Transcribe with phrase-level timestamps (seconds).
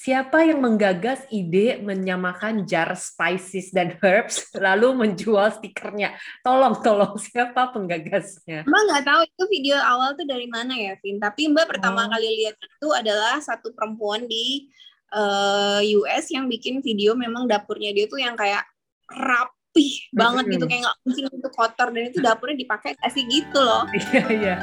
[0.00, 6.16] siapa yang menggagas ide menyamakan jar spices dan herbs lalu menjual stikernya?
[6.40, 8.64] Tolong, tolong, siapa penggagasnya?
[8.64, 11.20] Mbak nggak tahu itu video awal tuh dari mana ya, Vin.
[11.20, 12.16] Tapi Mbak pertama oh.
[12.16, 14.72] kali lihat itu adalah satu perempuan di
[15.12, 18.64] uh, eh, US yang bikin video memang dapurnya dia tuh yang kayak
[19.12, 23.84] rapih banget gitu kayak nggak mungkin itu kotor dan itu dapurnya dipakai kasih gitu loh.
[24.00, 24.56] Iya iya.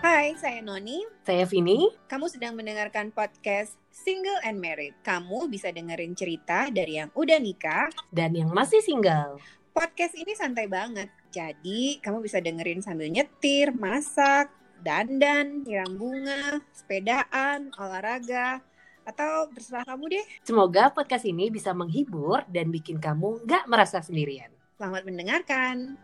[0.00, 1.04] Hai, saya Noni.
[1.28, 1.92] Saya Vini.
[2.08, 4.96] Kamu sedang mendengarkan podcast Single and Married.
[5.04, 9.36] Kamu bisa dengerin cerita dari yang udah nikah dan yang masih single.
[9.76, 11.12] Podcast ini santai banget.
[11.28, 14.48] Jadi, kamu bisa dengerin sambil nyetir, masak,
[14.80, 18.64] dandan, nyiram bunga, sepedaan, olahraga,
[19.04, 20.24] atau terserah kamu deh.
[20.48, 24.48] Semoga podcast ini bisa menghibur dan bikin kamu nggak merasa sendirian.
[24.80, 26.00] Selamat mendengarkan.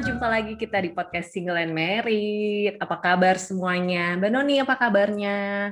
[0.00, 2.80] Jumpa lagi kita di podcast Single and Married.
[2.80, 4.16] Apa kabar semuanya?
[4.16, 5.68] Mbak Noni, apa kabarnya?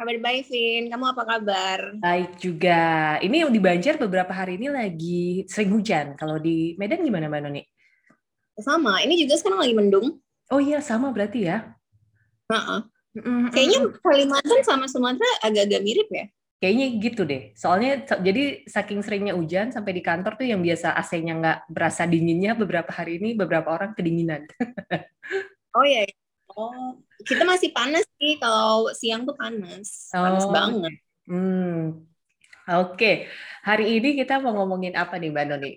[0.00, 0.88] Kabar baik, Vin.
[0.88, 1.92] Kamu apa kabar?
[2.00, 3.20] Baik juga.
[3.20, 6.16] Ini di Banjar beberapa hari ini lagi sering hujan.
[6.16, 7.62] Kalau di Medan gimana, Mbak Noni?
[8.64, 9.04] Sama.
[9.04, 10.16] Ini juga sekarang lagi mendung.
[10.48, 11.68] Oh iya, sama berarti ya?
[12.48, 12.80] Uh -uh.
[13.12, 13.42] Mm -hmm.
[13.52, 16.32] Kayaknya Kalimantan sama Sumatera agak-agak mirip ya?
[16.62, 17.52] Kayaknya gitu deh.
[17.52, 22.56] Soalnya jadi saking seringnya hujan sampai di kantor tuh yang biasa AC-nya nggak berasa dinginnya
[22.56, 24.48] beberapa hari ini beberapa orang kedinginan.
[25.76, 26.08] oh iya.
[26.54, 30.08] Oh, kita masih panas sih kalau siang tuh panas.
[30.14, 30.52] Panas oh.
[30.54, 30.94] banget.
[31.26, 32.06] Hmm.
[32.64, 32.96] Oke.
[32.96, 33.16] Okay.
[33.66, 35.72] Hari ini kita mau ngomongin apa nih Mbak Noni?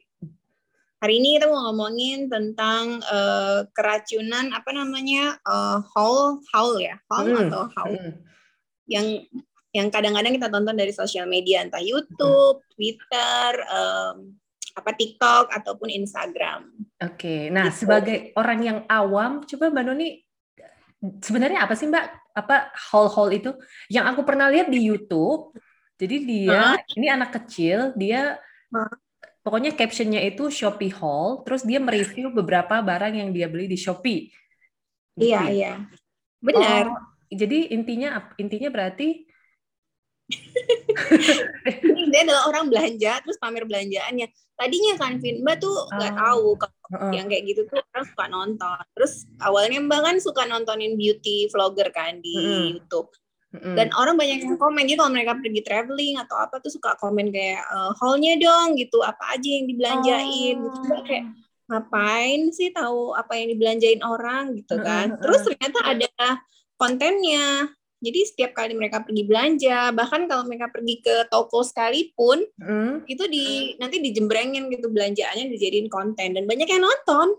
[0.97, 7.31] Hari ini kita mau ngomongin tentang uh, keracunan apa namanya uh, haul haul ya, haul
[7.31, 7.43] hmm.
[7.47, 7.97] atau haul.
[7.97, 8.13] Hmm.
[8.87, 9.07] Yang
[9.75, 14.35] yang kadang-kadang kita tonton dari sosial media entah YouTube, Twitter, um,
[14.77, 16.69] apa TikTok ataupun Instagram.
[17.01, 17.41] Oke, okay.
[17.49, 17.85] nah gitu.
[17.85, 20.09] sebagai orang yang awam, coba Mbak Noni
[21.21, 22.05] sebenarnya apa sih Mbak?
[22.37, 23.51] Apa haul-haul itu?
[23.89, 25.53] Yang aku pernah lihat di YouTube.
[25.97, 26.93] Jadi dia huh?
[26.93, 28.37] ini anak kecil, dia
[28.69, 28.93] huh?
[29.41, 34.29] pokoknya captionnya itu Shopee haul, terus dia mereview beberapa barang yang dia beli di Shopee.
[35.17, 35.53] Iya gitu.
[35.57, 35.73] iya,
[36.37, 36.93] benar.
[36.93, 37.01] Oh,
[37.33, 39.26] jadi intinya intinya berarti
[42.11, 44.27] dia adalah orang belanja terus pamer belanjaannya.
[44.57, 46.17] Tadinya kan Vin Mbak tuh nggak oh.
[46.17, 46.77] tahu kalau
[47.13, 48.83] yang kayak gitu tuh orang suka nonton.
[48.97, 52.67] Terus awalnya Mbak kan suka nontonin beauty vlogger kan di mm.
[52.75, 53.09] YouTube.
[53.57, 57.31] Dan orang banyak yang komen gitu kalau mereka pergi traveling atau apa tuh suka komen
[57.31, 59.01] kayak e, haulnya dong gitu.
[59.01, 60.55] Apa aja yang dibelanjain?
[60.61, 60.63] Oh.
[60.67, 60.77] gitu.
[60.83, 61.25] Mbak kayak
[61.67, 64.53] ngapain sih tahu apa yang dibelanjain orang?
[64.59, 65.15] Gitu kan.
[65.17, 66.09] terus ternyata ada
[66.77, 67.71] kontennya
[68.07, 73.03] jadi setiap kali mereka pergi belanja, bahkan kalau mereka pergi ke toko sekalipun, mm.
[73.03, 77.35] itu di nanti dijembrengin gitu belanjaannya dijadiin konten dan banyak yang nonton.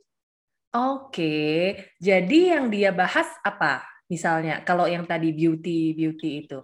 [0.76, 3.80] Oke, jadi yang dia bahas apa?
[4.12, 6.60] Misalnya kalau yang tadi beauty beauty itu.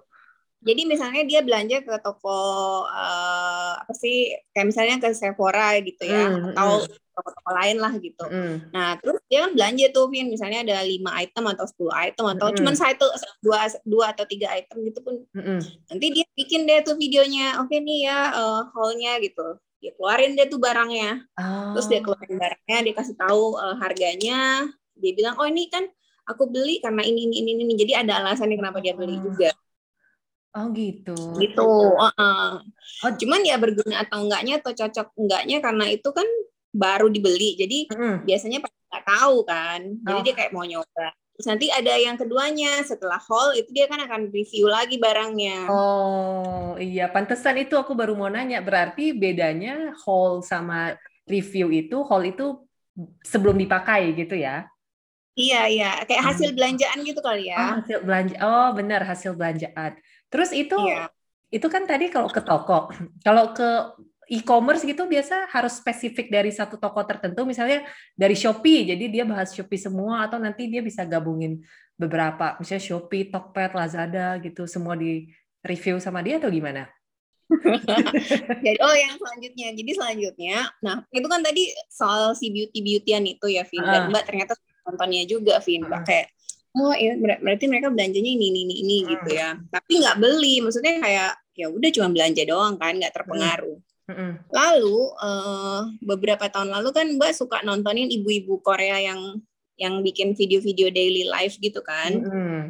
[0.65, 2.41] Jadi misalnya dia belanja ke toko
[2.89, 7.13] uh, apa sih kayak misalnya ke Sephora gitu ya mm, atau mm.
[7.13, 8.25] toko-toko lain lah gitu.
[8.25, 8.73] Mm.
[8.73, 12.47] Nah terus dia kan belanja tuh Vin misalnya ada lima item atau 10 item atau
[12.49, 12.57] mm.
[12.57, 13.07] cuma satu
[13.45, 15.21] dua dua atau tiga item gitu pun.
[15.37, 15.61] Mm.
[15.61, 17.61] Nanti dia bikin deh tuh videonya.
[17.61, 19.61] Oke okay nih ya uh, haulnya gitu.
[19.85, 21.29] Dia keluarin deh tuh barangnya.
[21.37, 21.77] Oh.
[21.77, 24.65] Terus dia keluarin barangnya, dia kasih tahu uh, harganya.
[24.97, 25.85] Dia bilang oh ini kan
[26.25, 27.75] aku beli karena ini ini ini, ini.
[27.77, 29.53] jadi ada alasan kenapa dia beli juga.
[30.55, 31.19] Oh gitu.
[31.43, 31.67] Gitu.
[31.67, 32.63] Uh -uh.
[33.03, 36.27] Oh, cuman ya berguna atau enggaknya atau cocok enggaknya karena itu kan
[36.71, 37.59] baru dibeli.
[37.59, 38.23] Jadi mm.
[38.23, 39.81] biasanya nggak tahu kan.
[40.07, 40.25] Jadi oh.
[40.25, 41.11] dia kayak mau nyoba.
[41.35, 45.67] Terus nanti ada yang keduanya setelah haul itu dia kan akan review lagi barangnya.
[45.67, 48.63] Oh iya, pantesan itu aku baru mau nanya.
[48.63, 50.95] Berarti bedanya haul sama
[51.27, 52.63] review itu, haul itu
[53.27, 54.71] sebelum dipakai gitu ya?
[55.35, 56.57] Iya iya, kayak hasil hmm.
[56.63, 57.59] belanjaan gitu kali ya.
[57.59, 58.35] Oh, hasil belanja.
[58.39, 59.99] Oh benar hasil belanjaan.
[60.35, 61.07] Terus itu iya.
[61.55, 62.91] itu kan tadi kalau ke toko,
[63.23, 63.95] kalau ke
[64.27, 67.87] e-commerce gitu biasa harus spesifik dari satu toko tertentu, misalnya
[68.19, 71.63] dari Shopee, jadi dia bahas Shopee semua atau nanti dia bisa gabungin
[71.95, 75.31] beberapa, misalnya Shopee, Tokped, Lazada gitu, semua di
[75.63, 76.91] review sama dia atau gimana?
[78.65, 83.47] jadi oh yang selanjutnya, jadi selanjutnya, nah itu kan tadi soal si beauty beautyan itu
[83.47, 83.93] ya, Vin, uh.
[83.93, 86.34] dan Mbak ternyata nontonnya juga, Vin, Mbak kayak
[86.75, 89.09] oh ya berarti mereka belanjanya ini ini ini, ini hmm.
[89.15, 93.79] gitu ya tapi nggak beli maksudnya kayak ya udah cuma belanja doang kan nggak terpengaruh
[94.11, 94.33] hmm.
[94.51, 99.39] lalu uh, beberapa tahun lalu kan mbak suka nontonin ibu-ibu Korea yang
[99.79, 102.63] yang bikin video-video daily life gitu kan hmm.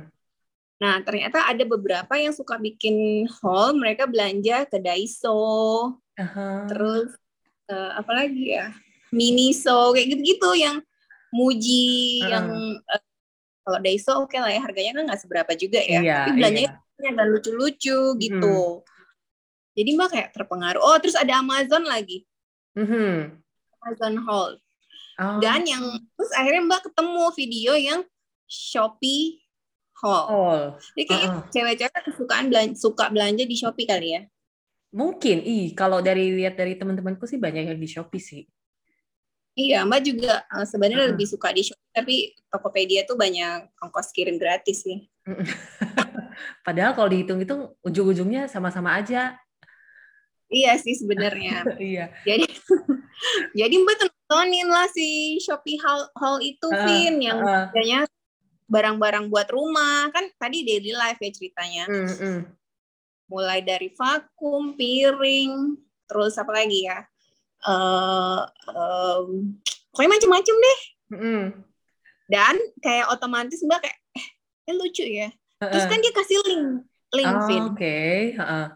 [0.76, 6.68] nah ternyata ada beberapa yang suka bikin haul mereka belanja ke Daiso uh-huh.
[6.68, 7.08] terus
[7.72, 8.68] uh, apalagi ya
[9.14, 10.82] Miniso kayak gitu-gitu yang
[11.34, 12.30] Muji uh.
[12.30, 12.46] yang
[12.84, 13.02] uh,
[13.64, 16.70] kalau Daiso oke okay lah ya harganya kan nggak seberapa juga ya iya, tapi belanjanya
[17.00, 17.10] iya.
[17.16, 18.84] dan lucu-lucu gitu hmm.
[19.72, 22.28] jadi mbak kayak terpengaruh oh terus ada Amazon lagi
[22.76, 23.40] hmm.
[23.80, 24.52] Amazon Haul
[25.18, 25.38] oh.
[25.40, 25.82] dan yang
[26.14, 28.00] terus akhirnya mbak ketemu video yang
[28.44, 29.40] Shopee
[30.04, 30.64] Haul oh.
[30.92, 31.42] jadi kayak -uh.
[31.48, 34.22] cewek-cewek kesukaan belanja, suka belanja di Shopee kali ya
[34.94, 38.44] mungkin ih kalau dari lihat dari teman-temanku sih banyak yang di Shopee sih
[39.54, 42.16] Iya, Mbak juga uh, sebenarnya uh lebih suka di Shopee, tapi
[42.50, 45.06] Tokopedia tuh banyak ongkos kirim gratis sih.
[46.66, 49.38] Padahal kalau dihitung-hitung ujung-ujungnya sama-sama aja.
[50.50, 51.62] Iya sih sebenarnya.
[51.78, 52.10] iya.
[52.26, 52.50] Jadi
[53.62, 57.70] jadi Mbak tontonin lah si Shopee Haul, Haul itu, uh, Vin, yang uh.
[58.66, 60.10] barang-barang buat rumah.
[60.10, 61.84] Kan tadi daily life ya ceritanya.
[61.86, 62.38] Mm -mm.
[63.30, 65.78] Mulai dari vakum, piring,
[66.10, 67.06] terus apa lagi ya?
[67.66, 69.56] Uh, um,
[69.92, 70.80] pokoknya macem-macem deh.
[71.14, 71.44] Mm.
[72.24, 74.26] dan kayak otomatis mbak kayak eh,
[74.72, 75.28] eh lucu ya.
[75.60, 75.68] Uh-uh.
[75.68, 76.66] terus kan dia kasih link
[77.12, 77.76] link oh, oke.
[77.76, 78.34] Okay.
[78.40, 78.72] uh-uh.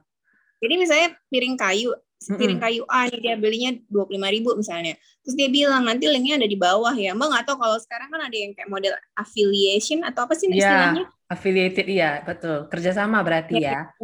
[0.60, 4.98] jadi misalnya piring kayu piring kayu A nih dia belinya dua puluh lima ribu misalnya.
[5.22, 7.14] Terus dia bilang nanti linknya ada di bawah ya.
[7.14, 10.58] Mbak nggak tahu kalau sekarang kan ada yang kayak model affiliation atau apa sih yeah,
[10.58, 11.04] istilahnya?
[11.30, 12.66] affiliated iya betul.
[12.66, 13.94] Kerjasama berarti ya.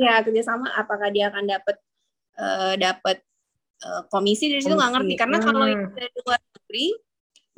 [0.00, 1.76] Ya kerjasama apakah dia akan dapat
[2.40, 3.20] uh, dapat
[3.84, 5.46] uh, komisi dari situ nggak ngerti karena hmm.
[5.46, 5.64] kalau
[5.94, 6.86] dari luar negeri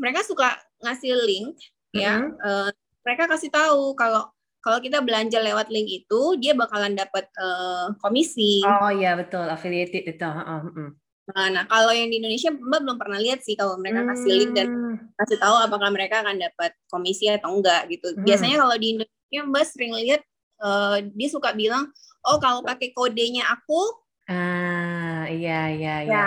[0.01, 0.49] mereka suka
[0.81, 1.57] ngasih link
[1.93, 2.37] ya, hmm.
[2.37, 2.71] ya uh,
[3.05, 4.29] mereka kasih tahu kalau
[4.61, 10.05] kalau kita belanja lewat link itu dia bakalan dapat uh, komisi oh iya betul affiliated
[10.05, 10.93] itu uh, uh,
[11.31, 14.51] Nah, nah, kalau yang di Indonesia Mbak belum pernah lihat sih kalau mereka kasih link
[14.51, 15.15] dan hmm.
[15.15, 18.11] kasih tahu apakah mereka akan dapat komisi atau enggak gitu.
[18.11, 18.27] Hmm.
[18.27, 20.23] Biasanya kalau di Indonesia Mbak sering lihat
[20.59, 21.87] uh, dia suka bilang,
[22.27, 25.00] "Oh, kalau pakai kodenya aku Ah,
[25.31, 26.25] iya iya iya.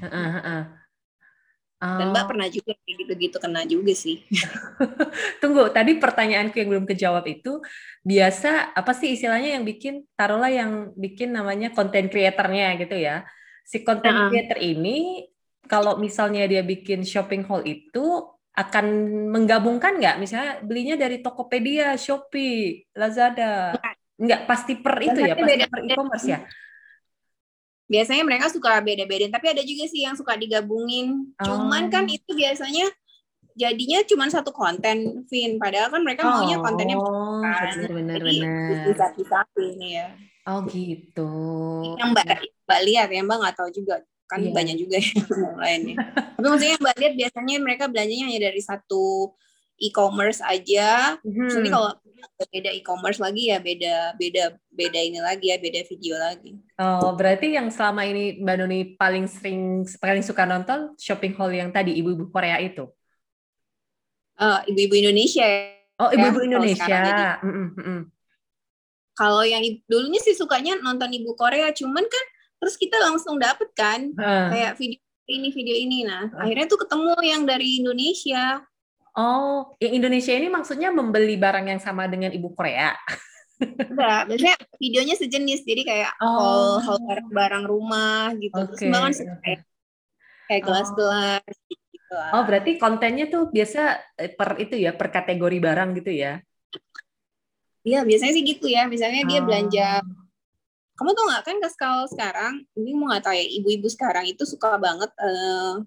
[0.00, 0.08] Ya.
[0.08, 0.64] Uh,
[1.78, 2.28] uh, Dan Mbak oh.
[2.34, 4.26] pernah juga kayak gitu-gitu kena juga sih.
[5.40, 7.62] Tunggu, tadi pertanyaanku yang belum kejawab itu
[8.02, 13.22] biasa apa sih istilahnya yang bikin taruhlah yang bikin namanya konten creatornya gitu ya.
[13.62, 14.28] Si konten uh -uh.
[14.34, 15.30] creator ini
[15.70, 18.26] kalau misalnya dia bikin shopping hall itu
[18.58, 18.86] akan
[19.30, 23.78] menggabungkan nggak misalnya belinya dari Tokopedia, Shopee, Lazada.
[24.18, 26.42] Nggak pasti per itu ya, pasti per e-commerce ya
[27.88, 31.44] biasanya mereka suka beda-beda tapi ada juga sih yang suka digabungin oh.
[31.44, 32.12] cuman kan oh.
[32.12, 32.86] itu biasanya
[33.58, 36.30] jadinya cuma satu konten Vin padahal kan mereka oh.
[36.38, 40.06] maunya kontennya kan benar benar bisa bisa ini ya
[40.46, 41.30] oh gitu
[41.96, 44.52] yang mbak mbak lihat ya mbak nggak tahu juga kan yeah.
[44.52, 45.00] banyak juga
[45.42, 45.96] yang lainnya
[46.36, 49.32] tapi maksudnya mbak lihat biasanya mereka belanjanya hanya dari satu
[49.78, 51.16] e-commerce aja.
[51.22, 51.64] Hmm.
[51.66, 51.94] Kalau
[52.50, 56.52] beda e-commerce lagi ya beda beda beda ini lagi ya beda video lagi.
[56.78, 61.70] Oh berarti yang selama ini Mbak Nuni paling sering paling suka nonton shopping hall yang
[61.70, 62.86] tadi ibu-ibu Korea itu?
[64.38, 65.46] Uh, ibu-ibu Indonesia.
[65.98, 66.98] Oh ibu-ibu ya, Indonesia.
[67.42, 68.00] Mm -mm.
[69.18, 72.24] Kalau yang dulunya sih sukanya nonton ibu Korea, cuman kan
[72.58, 74.50] terus kita langsung dapet kan uh.
[74.50, 75.00] kayak video
[75.30, 76.42] ini video ini nah uh.
[76.44, 78.62] akhirnya tuh ketemu yang dari Indonesia
[79.18, 82.94] Oh, yang Indonesia ini maksudnya membeli barang yang sama dengan ibu Korea?
[83.58, 86.78] Enggak, biasanya videonya sejenis, jadi kayak oh.
[86.78, 88.54] haul, haul barang rumah gitu.
[88.54, 88.86] Okay.
[88.86, 89.12] Terus banget
[89.42, 89.60] kayak,
[90.46, 91.66] kayak gelas-gelas oh.
[91.66, 92.30] gitu lah.
[92.38, 96.38] Oh, berarti kontennya tuh biasa eh, per itu ya, per kategori barang gitu ya?
[97.82, 98.86] Iya, biasanya sih gitu ya.
[98.86, 99.88] Misalnya dia belanja
[100.98, 104.82] kamu tuh nggak kan kalau sekarang ini mau nggak tahu ya ibu-ibu sekarang itu suka
[104.82, 105.78] banget uh,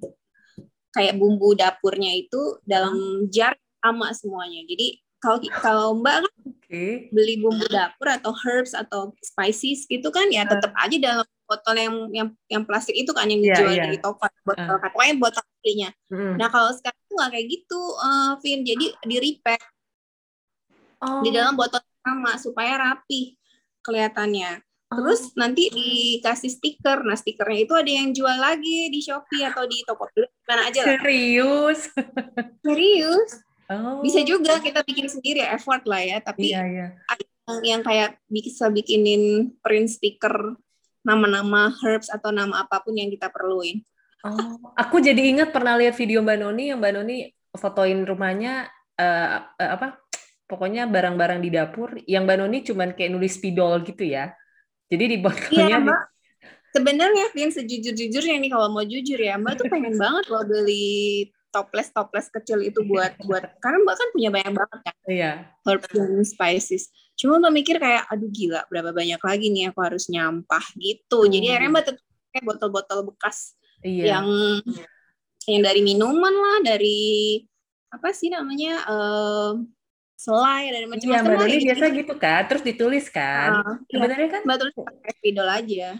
[0.92, 4.62] kayak bumbu dapurnya itu dalam jar sama semuanya.
[4.68, 6.92] Jadi kalau kalau Mbak kan okay.
[7.14, 11.96] beli bumbu dapur atau herbs atau spices gitu kan ya tetap aja dalam botol yang
[12.10, 13.94] yang yang plastik itu kan yang iya, dijual yeah, yeah.
[13.94, 14.82] di toko botol uh.
[14.82, 15.90] pokoknya botol aslinya.
[16.10, 16.34] Mm.
[16.42, 18.60] Nah kalau sekarang tuh nggak kayak gitu, uh, Vin.
[18.66, 19.62] Jadi di repack
[21.06, 21.22] oh.
[21.22, 23.38] di dalam botol sama supaya rapi
[23.86, 24.71] kelihatannya.
[24.92, 25.40] Terus oh.
[25.40, 27.08] nanti dikasih stiker.
[27.08, 31.00] Nah, stikernya itu ada yang jual lagi di Shopee atau di Tokopedia mana aja lah.
[31.00, 31.80] Serius?
[32.60, 33.32] Serius.
[33.72, 34.04] Oh.
[34.04, 36.88] Bisa juga kita bikin sendiri effort lah ya, tapi iya, iya.
[37.08, 40.60] ada yang, yang kayak bisa bikinin print stiker
[41.08, 43.80] nama-nama herbs atau nama apa pun yang kita perluin.
[44.28, 47.18] Oh, aku jadi ingat pernah lihat video Mbak Noni yang Mbak Noni
[47.56, 48.68] fotoin rumahnya
[49.00, 50.04] uh, uh, apa?
[50.46, 54.36] Pokoknya barang-barang di dapur yang Mbak Noni cuman kayak nulis spidol gitu ya.
[54.92, 56.02] Jadi di botolnya iya, Mbak.
[56.72, 61.92] Sebenarnya Vin sejujur-jujurnya nih kalau mau jujur ya, Mbak tuh pengen banget loh beli toples
[61.92, 64.96] toples kecil itu buat buat karena Mbak kan punya banyak banget kan.
[65.08, 65.32] Iya.
[65.64, 66.92] Herbs dan spices.
[67.16, 71.24] Cuma Mbak mikir kayak aduh gila berapa banyak lagi nih aku harus nyampah gitu.
[71.24, 71.32] Hmm.
[71.32, 74.18] Jadi akhirnya Mbak tetap kayak botol-botol bekas Iya.
[74.18, 74.28] Yang
[75.50, 77.42] yang dari minuman lah, dari
[77.90, 78.86] apa sih namanya?
[78.86, 79.52] Uh,
[80.22, 81.10] selai dari macam-macam.
[81.10, 83.50] Iya, Mbak Doni biasa gitu kan, terus ditulis kan.
[83.66, 85.98] Uh, Sebenarnya kan Mbak tulis pakai spidol aja.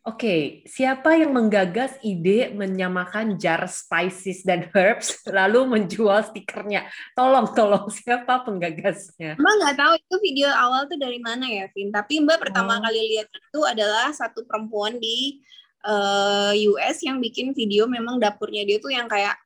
[0.00, 0.40] Oke, okay.
[0.64, 6.88] siapa yang menggagas ide menyamakan jar spices dan herbs lalu menjual stikernya?
[7.14, 9.38] Tolong, tolong siapa penggagasnya?
[9.38, 11.94] Mbak nggak tahu itu video awal tuh dari mana ya, Vin.
[11.94, 12.82] Tapi Mbak pertama oh.
[12.82, 15.38] kali lihat itu adalah satu perempuan di
[15.86, 19.38] uh, eh, US yang bikin video memang dapurnya dia tuh yang kayak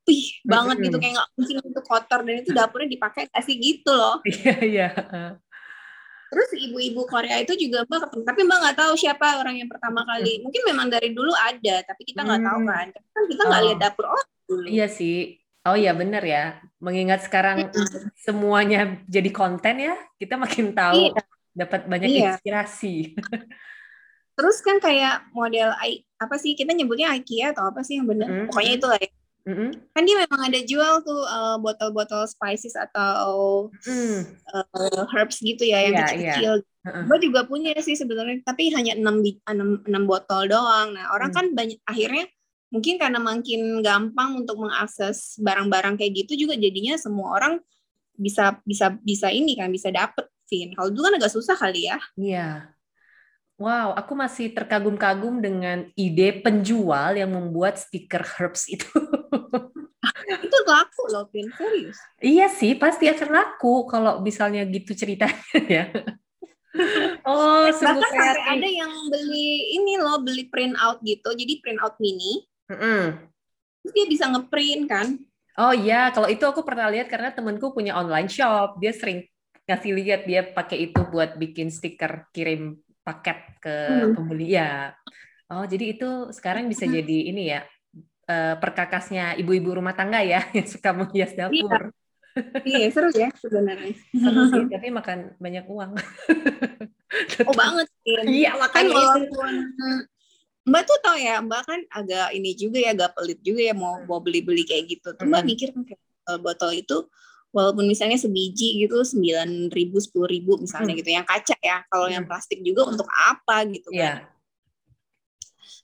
[0.00, 4.16] rapih banget gitu kayak nggak mungkin itu kotor dan itu dapurnya dipakai kasih gitu loh.
[4.30, 4.88] Iya iya.
[6.30, 10.06] Terus ibu-ibu Korea itu juga mbak ketemu, tapi mbak nggak tahu siapa orang yang pertama
[10.06, 10.38] kali.
[10.38, 10.42] Hmm.
[10.46, 12.48] Mungkin memang dari dulu ada, tapi kita nggak hmm.
[12.48, 12.86] tahu kan.
[12.94, 13.66] Kan kita nggak oh.
[13.66, 14.66] lihat dapur oh dulu.
[14.70, 15.42] Iya sih.
[15.66, 16.62] Oh iya benar ya.
[16.78, 18.14] Mengingat sekarang hmm.
[18.14, 21.22] semuanya jadi konten ya, kita makin tahu iya.
[21.50, 22.22] dapat banyak iya.
[22.34, 23.18] inspirasi.
[24.38, 25.74] Terus kan kayak model
[26.16, 28.30] apa sih kita nyebutnya IKEA atau apa sih yang benar?
[28.30, 28.46] Hmm.
[28.48, 29.10] Pokoknya itu lah ya
[29.50, 29.70] Mm-hmm.
[29.90, 34.46] Kan dia memang ada jual tuh uh, botol-botol spices atau mm.
[34.54, 36.52] uh, herbs gitu ya yang yeah, kecil-kecil.
[36.62, 36.86] Yeah.
[36.86, 37.04] Uh-uh.
[37.10, 40.94] Gue juga punya sih sebenarnya, tapi hanya 6, 6, 6 botol doang.
[40.94, 41.36] Nah orang mm.
[41.36, 42.24] kan banyak akhirnya
[42.70, 47.58] mungkin karena makin gampang untuk mengakses barang-barang kayak gitu juga jadinya semua orang
[48.14, 50.74] bisa bisa bisa ini kan bisa dapet Vin.
[50.74, 51.98] Kalau dulu kan agak susah kali ya.
[52.14, 52.34] Iya.
[52.38, 52.56] Yeah.
[53.60, 58.88] Wow, aku masih terkagum-kagum dengan ide penjual yang membuat stiker herbs itu.
[60.48, 61.44] itu laku loh, Pin.
[61.52, 62.00] Serius.
[62.24, 65.84] Iya sih, pasti akan laku kalau misalnya gitu ceritanya ya.
[67.28, 71.28] oh, bahkan sampai ada yang beli ini loh, beli print out gitu.
[71.28, 72.48] Jadi print out mini.
[72.72, 73.02] Mm -hmm.
[73.84, 75.20] Terus dia bisa ngeprint kan.
[75.60, 78.80] Oh iya, kalau itu aku pernah lihat karena temenku punya online shop.
[78.80, 79.28] Dia sering
[79.68, 84.14] ngasih lihat dia pakai itu buat bikin stiker kirim paket ke hmm.
[84.14, 84.94] pembeli ya.
[85.50, 86.94] Oh, jadi itu sekarang bisa hmm.
[86.94, 87.60] jadi ini ya
[88.30, 91.90] uh, perkakasnya ibu-ibu rumah tangga ya yang suka menghias dapur.
[92.62, 93.94] Iya, iya seru ya sebenarnya.
[94.14, 95.98] Seru sih, tapi makan banyak uang.
[97.50, 98.14] oh banget sih.
[98.46, 99.54] Iya, makanya walaupun
[100.60, 103.98] Mbak tuh tau ya, Mbak kan agak ini juga ya, agak pelit juga ya mau
[104.06, 105.08] mau beli-beli kayak gitu.
[105.18, 106.00] Tuh Mbak mikir kan kayak
[106.38, 107.10] botol itu
[107.50, 111.00] walaupun misalnya sebiji gitu sembilan ribu sepuluh ribu misalnya hmm.
[111.02, 112.14] gitu yang kaca ya kalau hmm.
[112.18, 114.18] yang plastik juga untuk apa gitu kan yeah.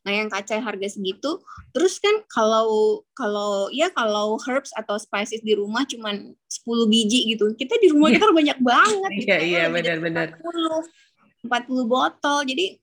[0.07, 1.43] nah yang kaca harga segitu
[1.75, 7.51] terus kan kalau kalau ya kalau herbs atau spices di rumah cuman 10 biji gitu
[7.59, 8.23] kita di rumah yeah.
[8.23, 12.79] kita banyak banget iya yeah, iya benar-benar 40 40 botol jadi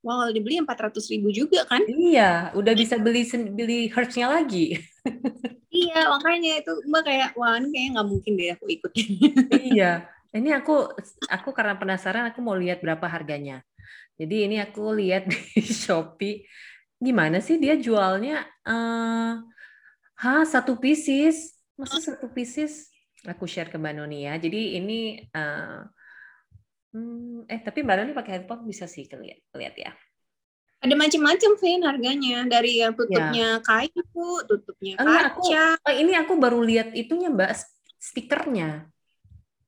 [0.00, 1.84] Wow, dibeli empat ratus ribu juga kan?
[1.84, 3.20] Iya, udah bisa beli
[3.52, 4.80] beli herbsnya lagi.
[5.70, 8.92] iya, makanya itu mbak kayak wah ini kayaknya nggak mungkin deh aku ikut.
[9.50, 10.90] iya, ini aku
[11.30, 13.62] aku karena penasaran aku mau lihat berapa harganya.
[14.20, 16.44] Jadi ini aku lihat di Shopee
[17.00, 18.44] gimana sih dia jualnya?
[18.66, 19.40] Uh,
[20.20, 22.92] ha satu pieces, masa satu pieces?
[23.24, 24.36] Aku share ke Mbak Noni ya.
[24.36, 25.84] Jadi ini uh,
[26.90, 29.90] Hmm, eh tapi Mbak Noni pakai headphone bisa sih lihat lihat ya.
[30.80, 33.64] Ada macam-macam Vin harganya dari yang tutupnya ya.
[33.64, 34.02] kayu,
[34.48, 35.64] tutupnya Enggak, kaca.
[35.76, 37.52] Aku, oh, ini aku baru lihat itunya Mbak
[38.00, 38.88] stikernya.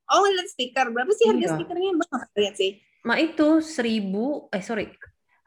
[0.09, 1.55] Oh lihat stiker berapa sih harga iya.
[1.61, 2.09] stikernya Mbak
[2.41, 2.81] lihat sih?
[3.05, 4.89] Ma itu seribu eh sorry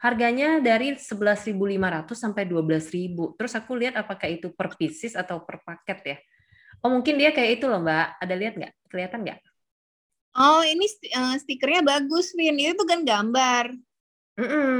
[0.05, 3.33] harganya dari 11.500 sampai 12.000.
[3.33, 6.17] Terus aku lihat apakah itu per pieces atau per paket ya.
[6.85, 8.21] Oh mungkin dia kayak itu loh Mbak.
[8.21, 8.73] Ada lihat nggak?
[8.93, 9.39] Kelihatan nggak?
[10.35, 12.59] Oh, ini uh, stikernya bagus, Vin.
[12.59, 13.71] Itu kan gambar.
[14.35, 14.79] Mm -mm.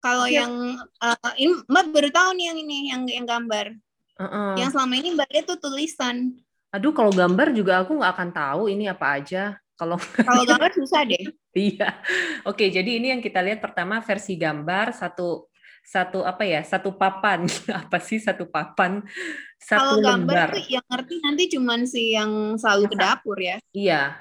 [0.00, 0.44] Kalau ya.
[0.44, 0.52] yang
[1.00, 3.76] uh, ini Mbak baru tahu nih yang ini, yang yang gambar.
[4.16, 4.50] Uh -uh.
[4.56, 6.16] Yang selama ini Mbak tuh tulisan.
[6.72, 9.60] Aduh, kalau gambar juga aku nggak akan tahu ini apa aja.
[9.76, 9.96] Kalau
[10.28, 11.24] kalau gambar susah deh.
[11.68, 12.00] iya.
[12.48, 15.48] Oke, jadi ini yang kita lihat pertama versi gambar satu
[15.80, 17.48] satu apa ya satu papan
[17.82, 19.00] apa sih satu papan
[19.56, 20.60] satu kalau gambar lembar.
[20.60, 24.20] tuh yang ngerti nanti cuman si yang selalu ke dapur ya iya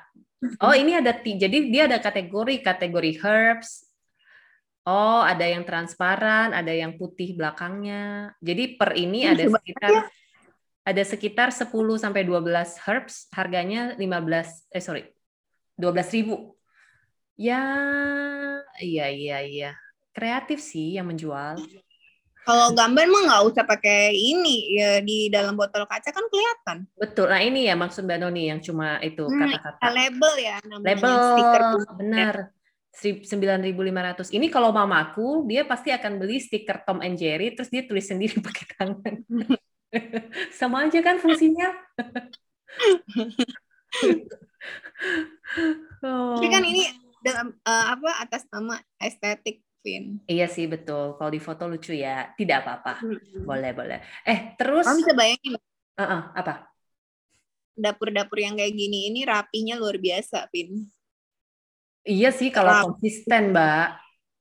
[0.63, 3.88] Oh, ini ada jadi dia ada kategori kategori herbs.
[4.88, 8.33] Oh, ada yang transparan, ada yang putih belakangnya.
[8.39, 10.09] Jadi per ini ada sekitar
[10.89, 11.69] ada sekitar 10
[12.01, 15.03] sampai 12 herbs, harganya 15 eh sorry.
[15.77, 16.55] 12.000.
[17.39, 17.63] Ya,
[18.83, 19.71] iya iya iya.
[20.12, 21.55] Kreatif sih yang menjual.
[22.43, 26.77] Kalau gambar mah nggak usah pakai ini ya di dalam botol kaca kan kelihatan.
[26.98, 27.29] Betul.
[27.29, 29.86] Nah ini ya maksud Mbak Noni yang cuma itu hmm, kata-kata.
[29.86, 30.88] Hmm, label ya namanya.
[30.89, 31.15] Label.
[31.29, 31.62] Stiker
[32.01, 32.36] benar.
[32.93, 34.34] 9.500.
[34.34, 38.41] Ini kalau mamaku dia pasti akan beli stiker Tom and Jerry terus dia tulis sendiri
[38.48, 39.13] pakai tangan.
[40.60, 41.69] Sama aja kan fungsinya.
[46.03, 46.36] oh.
[46.38, 46.84] Tapi kan ini
[47.19, 50.19] dalam uh, apa atas nama estetik Vin.
[50.27, 51.15] Iya sih betul.
[51.15, 53.00] Kalau di foto lucu ya, tidak apa-apa.
[53.00, 53.48] Hmm.
[53.48, 54.00] Boleh boleh.
[54.27, 54.84] Eh terus.
[54.84, 55.55] Kamu bisa bayangin?
[55.55, 56.67] Uh -uh, apa?
[57.79, 60.84] Dapur-dapur yang kayak gini ini rapinya luar biasa, Vin.
[62.09, 62.83] Iya sih kalau Rap.
[62.89, 63.87] konsisten, Mbak.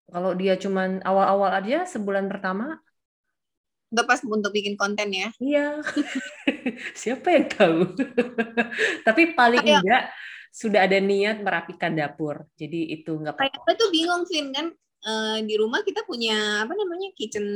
[0.08, 2.80] Kalau dia cuman awal-awal aja sebulan pertama.
[3.92, 5.28] Udah pas untuk bikin konten ya.
[5.36, 5.84] Iya.
[7.00, 7.92] Siapa yang tahu?
[9.06, 10.04] Tapi paling Kayak, enggak
[10.48, 12.48] sudah ada niat merapikan dapur.
[12.56, 13.68] Jadi itu nggak apa-apa.
[13.68, 14.66] Kayak tuh bingung, Vin, kan
[15.04, 17.46] uh, di rumah kita punya apa namanya kitchen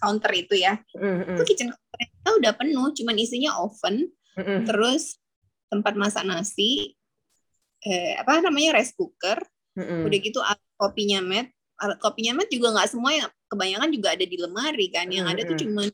[0.00, 0.80] counter itu ya.
[0.96, 1.36] Mm-hmm.
[1.36, 4.08] Itu kitchen counter kita udah penuh, cuman isinya oven,
[4.40, 4.58] mm-hmm.
[4.64, 5.20] terus
[5.68, 6.96] tempat masak nasi,
[7.84, 9.38] eh, apa namanya rice cooker,
[9.76, 10.00] mm-hmm.
[10.08, 11.48] udah gitu alat kopinya mat,
[11.78, 15.44] alat kopinya mat juga nggak semua yang kebanyakan juga ada di lemari kan, yang mm-hmm.
[15.44, 15.88] ada tuh cuman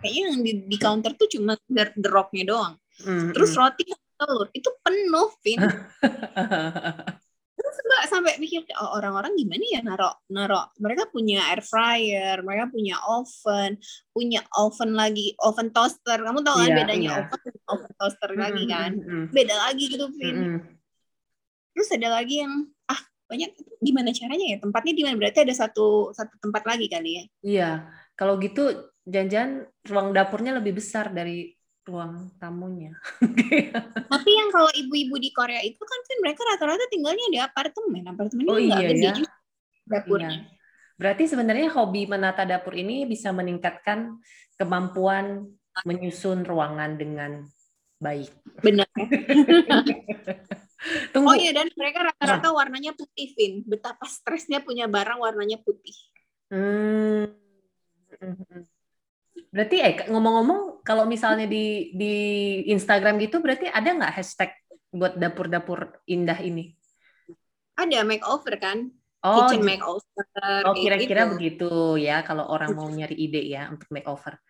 [0.00, 1.56] kayaknya yang di, di counter tuh cuma
[1.96, 2.74] deroknya doang.
[3.02, 3.32] Mm-hmm.
[3.32, 3.84] Terus roti
[4.20, 5.60] telur itu penuh, Vin.
[7.60, 12.72] terus mbak sampai mikir oh, orang-orang gimana ya naro naro mereka punya air fryer mereka
[12.72, 13.76] punya oven
[14.16, 17.28] punya oven lagi oven toaster kamu tahu kan yeah, bedanya yeah.
[17.28, 18.90] oven oven toaster mm-hmm, lagi kan
[19.28, 20.79] beda lagi gitu Vin mm-hmm.
[21.74, 23.00] Terus ada lagi yang ah
[23.30, 27.24] banyak gimana caranya ya tempatnya di mana berarti ada satu satu tempat lagi kali ya
[27.40, 27.70] iya
[28.18, 31.56] kalau gitu jangan-jangan ruang dapurnya lebih besar dari
[31.88, 32.94] ruang tamunya.
[34.12, 38.04] Tapi yang kalau ibu-ibu di Korea itu kan kan mereka rata-rata tinggalnya di apartemen.
[38.06, 39.14] Apartemennya oh, iya, gede ya?
[39.16, 39.34] juga
[39.88, 40.30] dapurnya.
[40.30, 40.40] Iya.
[41.00, 44.20] Berarti sebenarnya hobi menata dapur ini bisa meningkatkan
[44.60, 45.48] kemampuan
[45.88, 47.48] menyusun ruangan dengan
[47.96, 48.28] baik.
[48.60, 48.86] Benar.
[51.12, 51.28] Tunggu.
[51.28, 53.60] Oh iya dan mereka rata-rata warnanya putih, Vin.
[53.68, 55.96] Betapa stresnya punya barang warnanya putih.
[56.48, 57.30] Hmm.
[58.16, 58.62] hmm, hmm.
[59.50, 62.14] Berarti eh ngomong-ngomong kalau misalnya di di
[62.70, 64.50] Instagram gitu berarti ada nggak hashtag
[64.90, 66.74] buat dapur-dapur indah ini?
[67.74, 68.78] Ada makeover kan?
[69.20, 70.24] Oh, kitchen makeover.
[70.64, 71.32] Oh, kira-kira gitu.
[71.36, 71.70] begitu
[72.00, 74.40] ya kalau orang mau nyari ide ya untuk makeover.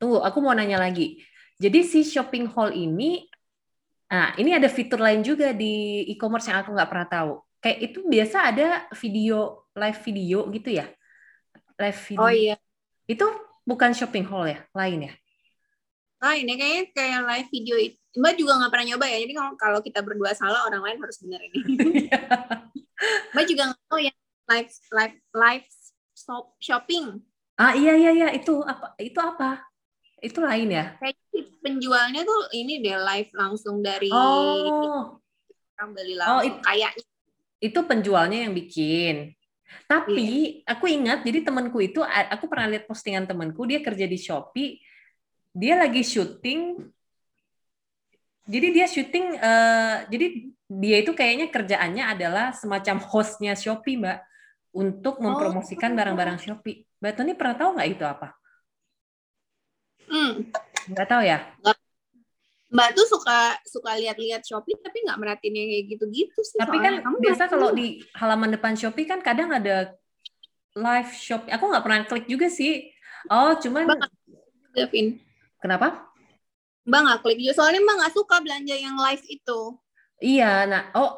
[0.00, 1.22] Tunggu, aku mau nanya lagi.
[1.56, 3.24] Jadi si shopping hall ini
[4.06, 7.32] Nah, ini ada fitur lain juga di e-commerce yang aku nggak pernah tahu.
[7.58, 10.86] Kayak itu biasa ada video live video gitu ya?
[11.74, 12.22] Live video.
[12.22, 12.56] Oh iya.
[13.10, 13.26] Itu
[13.66, 15.12] bukan shopping hall ya, lain ya?
[16.22, 17.98] Lain ya, kayaknya kayak live video itu.
[18.16, 21.20] Mbak juga nggak pernah nyoba ya, jadi kalau, kalau kita berdua salah, orang lain harus
[21.20, 21.58] benar ini.
[23.34, 24.14] Mbak juga nggak tahu ya
[24.46, 25.66] live live live
[26.14, 27.20] shop, shopping.
[27.58, 29.65] Ah iya iya iya itu apa itu apa?
[30.20, 30.96] Itu lain ya?
[30.96, 31.16] Kayak
[31.60, 35.18] penjualnya tuh ini deh live langsung dari oh.
[35.76, 37.04] orang beli langsung oh, itu, kayaknya.
[37.60, 39.36] Itu penjualnya yang bikin.
[39.90, 40.22] Tapi
[40.62, 40.72] yeah.
[40.72, 44.78] aku ingat, jadi temanku itu, aku pernah lihat postingan temanku, dia kerja di Shopee,
[45.50, 46.86] dia lagi syuting,
[48.46, 50.26] jadi dia syuting, uh, jadi
[50.70, 54.18] dia itu kayaknya kerjaannya adalah semacam hostnya Shopee, Mbak,
[54.70, 55.96] untuk mempromosikan oh.
[55.98, 56.86] barang-barang Shopee.
[57.02, 58.38] Mbak Tony pernah tahu nggak itu apa?
[60.06, 60.46] Hmm.
[60.90, 61.38] Nggak tahu ya?
[61.62, 61.76] Nggak
[62.66, 66.58] Mbak tuh suka suka lihat-lihat Shopee tapi nggak merhatiin yang kayak gitu-gitu sih.
[66.58, 69.94] Tapi kan kamu biasa kalau di halaman depan Shopee kan kadang ada
[70.74, 71.46] live shop.
[71.46, 72.90] Aku nggak pernah klik juga sih.
[73.30, 73.86] Oh, cuman
[74.74, 75.22] Gavin.
[75.62, 76.10] Kenapa?
[76.84, 77.52] Mbak nggak klik juga.
[77.54, 79.60] Soalnya Mbak nggak suka belanja yang live itu.
[80.16, 81.10] Iya, nah oh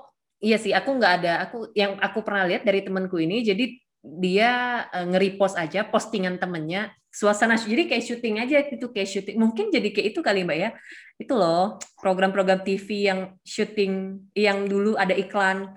[0.44, 1.48] iya sih aku nggak ada.
[1.48, 3.72] Aku yang aku pernah lihat dari temanku ini jadi
[4.05, 9.72] dia uh, nge-repost aja postingan temennya suasana jadi kayak syuting aja itu kayak syuting mungkin
[9.72, 10.70] jadi kayak itu kali mbak ya
[11.18, 15.72] itu loh program-program TV yang syuting yang dulu ada iklan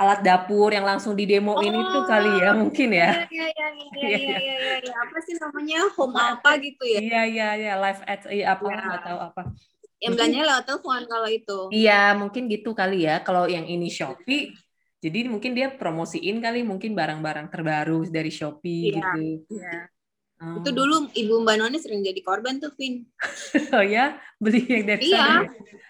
[0.00, 3.28] alat dapur yang langsung di demoin oh, itu kali ya mungkin ya.
[3.28, 4.94] Iya iya iya iya iya iya ya, ya.
[4.96, 7.00] apa sih namanya home apa gitu ya?
[7.04, 8.80] Iya iya iya live ads iya apa ya.
[8.80, 9.42] nggak tahu apa.
[10.00, 11.58] Yang belanja lewat telepon kalau itu.
[11.68, 14.56] Iya mungkin gitu kali ya kalau yang ini Shopee
[15.04, 19.44] jadi mungkin dia promosiin kali mungkin barang-barang terbaru dari Shopee iya, gitu.
[19.52, 19.99] Iya.
[20.40, 20.56] Oh.
[20.56, 23.04] Itu dulu ibu Mbak Noni sering jadi korban tuh, Vin.
[23.76, 25.20] oh ya, beli yang dari iya.
[25.20, 25.40] sana.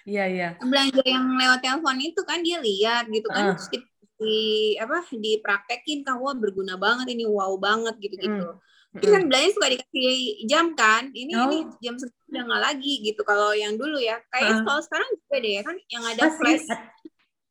[0.03, 0.49] Iya, iya.
[0.59, 3.55] Belanja yang lewat telepon itu kan dia lihat gitu kan, uh.
[3.55, 3.79] terus di,
[4.19, 4.39] di
[4.75, 8.59] apa dipraktekin kan wah berguna banget ini, wow banget gitu-gitu.
[8.59, 8.99] Hmm.
[8.99, 10.19] Terus kan belanja suka dikasih
[10.51, 11.47] jam kan, ini oh.
[11.47, 13.23] ini jam udah nggak lagi gitu.
[13.23, 14.63] Kalau yang dulu ya, kayak uh.
[14.67, 16.39] kalau sekarang juga deh ya kan, yang ada Masih.
[16.43, 16.67] flash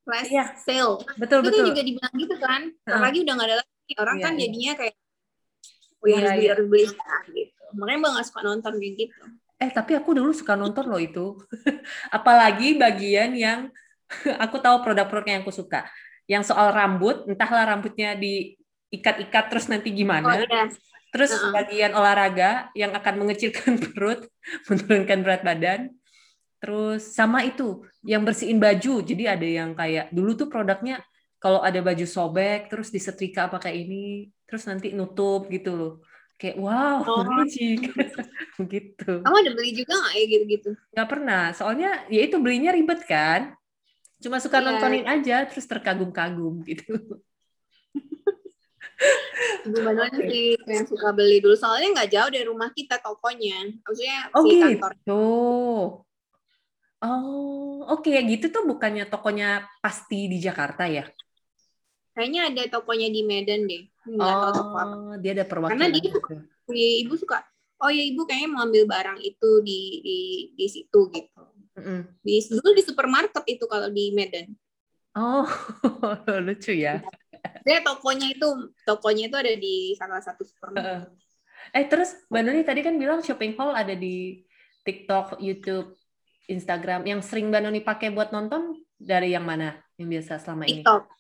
[0.04, 0.46] flash iya.
[0.68, 1.00] sale.
[1.16, 1.64] Betul itu betul.
[1.64, 3.00] Itu juga dibilang gitu kan, uh.
[3.00, 3.94] lagi udah nggak ada lagi.
[3.96, 4.42] Orang iya, kan iya.
[4.44, 4.96] jadinya kayak
[6.00, 6.84] oh ya harus beli harus beli
[7.36, 7.64] gitu.
[7.76, 9.24] Makanya bang gak suka nonton kayak gitu.
[9.60, 11.36] Eh tapi aku dulu suka nonton loh itu.
[12.18, 13.60] Apalagi bagian yang
[14.44, 15.86] aku tahu produk-produknya yang aku suka.
[16.26, 20.34] Yang soal rambut entahlah rambutnya diikat-ikat terus nanti gimana.
[20.34, 20.72] Oh, iya.
[21.10, 21.54] terus uh -uh.
[21.58, 24.30] bagian olahraga yang akan mengecilkan perut
[24.70, 25.82] menurunkan berat badan.
[26.60, 29.00] Terus sama itu yang bersihin baju.
[29.04, 31.00] Jadi ada yang kayak dulu tuh produknya
[31.40, 35.94] kalau ada baju sobek terus disetrika apa kayak ini terus nanti nutup gitu loh
[36.42, 37.24] kayak wow oh.
[37.30, 37.94] magic
[38.74, 43.06] gitu kamu ada beli juga nggak ya gitu-gitu nggak pernah soalnya ya itu belinya ribet
[43.06, 43.54] kan
[44.20, 44.66] cuma suka yeah.
[44.68, 46.98] nontonin aja terus terkagum-kagum gitu
[49.60, 50.28] Gimana okay.
[50.28, 54.50] sih yang suka beli dulu soalnya nggak jauh dari rumah kita tokonya maksudnya oh, si
[54.52, 54.64] gitu.
[54.76, 54.94] kantor
[57.00, 58.20] Oh, oke okay.
[58.28, 61.08] gitu tuh bukannya tokonya pasti di Jakarta ya?
[62.20, 63.88] Kayaknya ada tokonya di Medan deh.
[64.04, 64.84] Nggak oh, tahu apa.
[65.24, 65.72] dia ada perwakilan.
[65.80, 66.36] Karena dia suka,
[66.68, 67.38] ya, ibu suka,
[67.80, 70.20] oh ya ibu kayaknya mau ambil barang itu di di
[70.60, 71.44] di situ gitu.
[71.80, 72.04] Mm.
[72.20, 74.52] Di dulu di supermarket itu kalau di Medan.
[75.16, 75.48] Oh,
[76.46, 77.00] lucu ya.
[77.64, 78.48] Dia tokonya itu
[78.84, 81.16] tokonya itu ada di salah satu supermarket.
[81.72, 84.44] Eh terus Mbak Nuri tadi kan bilang shopping hall ada di
[84.84, 85.96] TikTok, YouTube,
[86.52, 90.84] Instagram yang sering Mbak Noni pakai buat nonton dari yang mana yang biasa selama ini?
[90.84, 91.19] TikTok.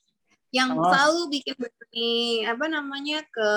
[0.50, 0.84] Yang oh.
[0.90, 1.56] selalu bikin
[1.94, 3.52] ini apa namanya ke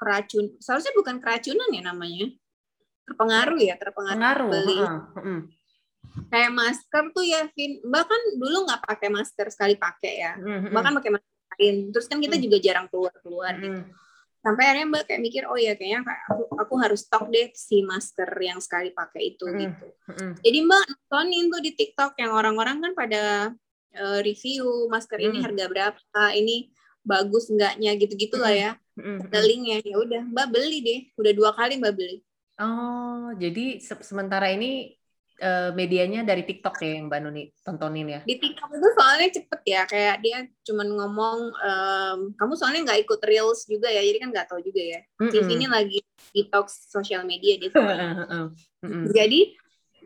[0.00, 0.56] keracun.
[0.60, 2.26] Seharusnya bukan keracunan ya namanya.
[3.04, 4.16] Terpengaruh ya, terpengaruh.
[4.16, 4.50] Pengaruh.
[4.50, 4.78] Beli.
[4.80, 5.42] Uh.
[6.30, 7.84] Kayak masker tuh ya, Vin.
[7.84, 10.32] Mbak kan dulu nggak pakai masker sekali pakai ya.
[10.40, 10.70] Uh -huh.
[10.72, 11.76] Mbak kan pakai masker lain.
[11.92, 13.64] Terus kan kita uh juga jarang keluar-keluar uh -huh.
[13.64, 13.82] gitu
[14.44, 18.28] sampai akhirnya mbak kayak mikir oh ya kayaknya aku aku harus stok deh si masker
[18.44, 19.56] yang sekali pakai itu mm.
[19.56, 20.32] gitu mm.
[20.44, 23.22] jadi mbak nontonin tuh di TikTok yang orang-orang kan pada
[23.98, 25.26] uh, review masker mm.
[25.30, 26.70] ini harga berapa ini
[27.04, 29.28] bagus enggaknya gitu gitulah ya mm.
[29.30, 32.18] linknya ya udah mbak beli deh udah dua kali mbak beli
[32.58, 34.94] oh jadi se sementara ini
[35.42, 38.20] uh, medianya dari TikTok ya yang Mbak Nuni tontonin ya?
[38.22, 43.20] Di TikTok itu soalnya cepet ya, kayak dia cuman ngomong, um, kamu soalnya nggak ikut
[43.26, 45.00] reels juga ya, jadi kan nggak tahu juga ya.
[45.02, 45.32] Mm -hmm.
[45.32, 45.98] Di sini lagi
[46.34, 47.70] detox sosial media dia.
[47.74, 48.48] mm
[48.84, 49.04] -hmm.
[49.10, 49.40] Jadi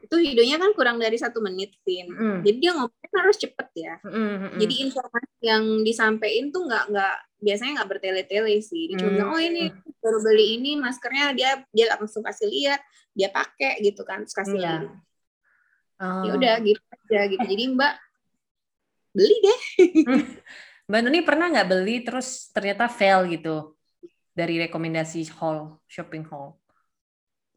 [0.08, 2.08] itu videonya kan kurang dari satu menit, Vin.
[2.08, 2.40] Mm.
[2.40, 3.94] Jadi dia ngomongnya harus cepet ya.
[4.00, 4.50] Mm -hmm.
[4.56, 8.88] Jadi informasi yang disampaikan tuh nggak nggak biasanya nggak bertele-tele sih.
[8.88, 9.68] Dia cuma oh ini
[10.00, 12.80] baru beli ini maskernya dia dia langsung kasih lihat,
[13.12, 14.80] dia pakai gitu kan, terus kasih yeah.
[14.80, 14.96] lihat
[15.98, 16.22] Oh.
[16.22, 17.42] Ya udah gitu aja gitu.
[17.42, 17.94] Jadi Mbak
[19.18, 19.60] beli deh.
[20.88, 23.74] Mbak Nuni pernah nggak beli terus ternyata fail gitu
[24.30, 26.54] dari rekomendasi hall shopping hall?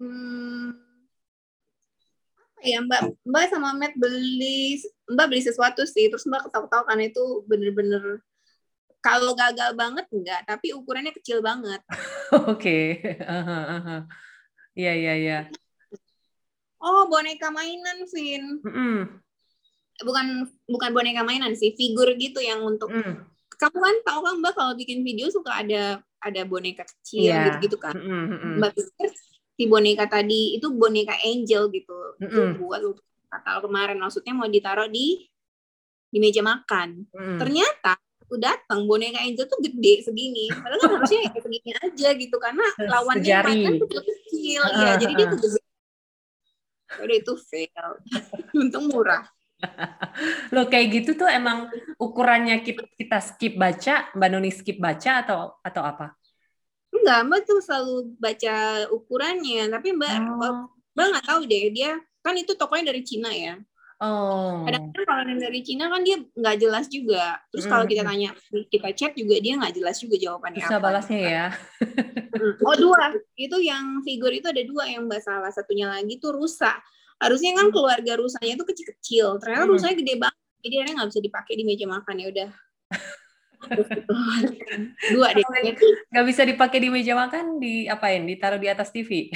[0.02, 0.74] Hmm,
[2.62, 7.24] ya Mbak Mbak sama Matt beli Mbak beli sesuatu sih terus Mbak ketawa-ketawa karena itu
[7.50, 8.24] bener-bener
[9.02, 11.82] kalau gagal banget enggak tapi ukurannya kecil banget.
[12.52, 13.02] Oke.
[14.72, 15.40] Iya iya iya
[16.82, 18.98] oh boneka mainan Vin mm -hmm.
[20.02, 20.26] bukan
[20.66, 23.16] bukan boneka mainan sih figur gitu yang untuk mm.
[23.62, 27.46] kamu kan tahu kan mbak kalau bikin video suka ada ada boneka kecil yeah.
[27.62, 28.54] gitu gitu kan mm -hmm.
[28.58, 29.10] mbak pikir
[29.56, 31.98] si boneka tadi itu boneka angel gitu.
[32.20, 32.32] Mm -hmm.
[32.32, 32.82] itu buat
[33.32, 33.98] kata kemarin.
[34.00, 35.26] Maksudnya mau ditaruh di
[36.12, 37.08] di meja makan.
[37.16, 37.40] Mm.
[37.40, 37.96] ternyata
[38.32, 40.48] aku datang boneka angel tuh gede segini.
[40.52, 45.14] Padahal kan harusnya ya segini aja gitu karena lawannya makan tuh kecil uh, ya jadi
[45.20, 45.62] dia tuh gede.
[47.00, 47.88] Udah itu fail.
[48.64, 49.28] Untung murah.
[50.56, 52.64] Loh kayak gitu tuh emang ukurannya
[52.98, 56.16] kita skip baca, Mbak Noni skip baca atau atau apa?
[57.02, 58.56] Enggak, Mbak tuh selalu baca
[58.94, 60.70] ukurannya, tapi Mbak oh.
[60.94, 63.58] Mbak nggak tahu deh dia kan itu tokonya dari Cina ya.
[64.02, 64.66] Oh.
[64.66, 67.38] Kadang-kadang kalau dari Cina kan dia nggak jelas juga.
[67.54, 70.86] Terus kalau kita tanya, kita chat juga dia nggak jelas juga jawabannya Bisa apa.
[70.90, 71.46] balasnya ya.
[72.66, 76.82] oh dua, itu yang figur itu ada dua yang mbak salah satunya lagi tuh rusa.
[77.22, 79.38] Harusnya kan keluarga rusanya itu kecil-kecil.
[79.38, 79.74] Ternyata hmm.
[79.78, 80.42] rusanya gede banget.
[80.62, 82.50] Jadi akhirnya nggak bisa dipakai di meja makan ya udah.
[85.12, 85.46] Dua deh.
[86.12, 88.26] Nggak bisa dipakai di meja makan, di apain?
[88.26, 89.30] Ditaruh di atas TV.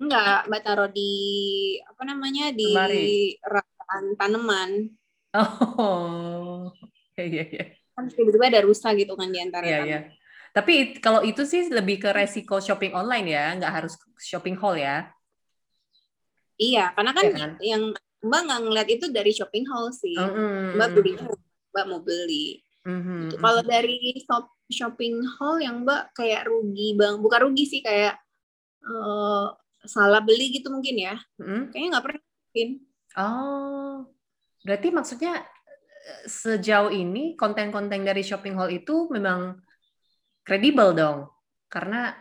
[0.00, 1.12] Enggak, Mbak taruh di
[1.82, 2.70] apa namanya di
[3.42, 4.70] rakan tanaman.
[5.36, 6.72] Oh,
[7.20, 7.64] iya iya.
[7.96, 9.64] Kan tiba-tiba ada rusa gitu kan di antara.
[9.64, 10.00] Iya iya.
[10.56, 15.12] Tapi kalau itu sih lebih ke resiko shopping online ya, nggak harus shopping hall ya.
[16.56, 17.50] Iya, karena kan, ya kan?
[17.60, 17.82] yang
[18.24, 20.16] Mbak nggak ngeliat itu dari shopping hall sih.
[20.16, 20.60] Mm -hmm.
[20.80, 21.12] Mbak beli,
[21.76, 22.65] Mbak mau beli.
[22.86, 23.20] Mm -hmm.
[23.26, 23.34] gitu.
[23.42, 28.14] Kalau dari shop, shopping hall yang Mbak kayak rugi bang, bukan rugi sih kayak
[28.86, 29.50] uh,
[29.82, 31.18] salah beli gitu mungkin ya.
[31.42, 31.74] Hmm?
[31.74, 32.22] Kayaknya nggak pernah.
[32.22, 32.68] Mungkin.
[33.16, 33.94] Oh,
[34.62, 35.44] berarti maksudnya
[36.06, 39.58] eh, sejauh ini konten-konten dari shopping hall itu memang
[40.46, 41.18] kredibel dong,
[41.66, 42.14] karena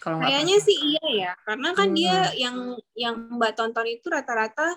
[0.00, 1.96] kalau kayaknya sih iya ya, karena kan hmm.
[1.96, 2.56] dia yang
[2.96, 4.76] yang mbak tonton itu rata-rata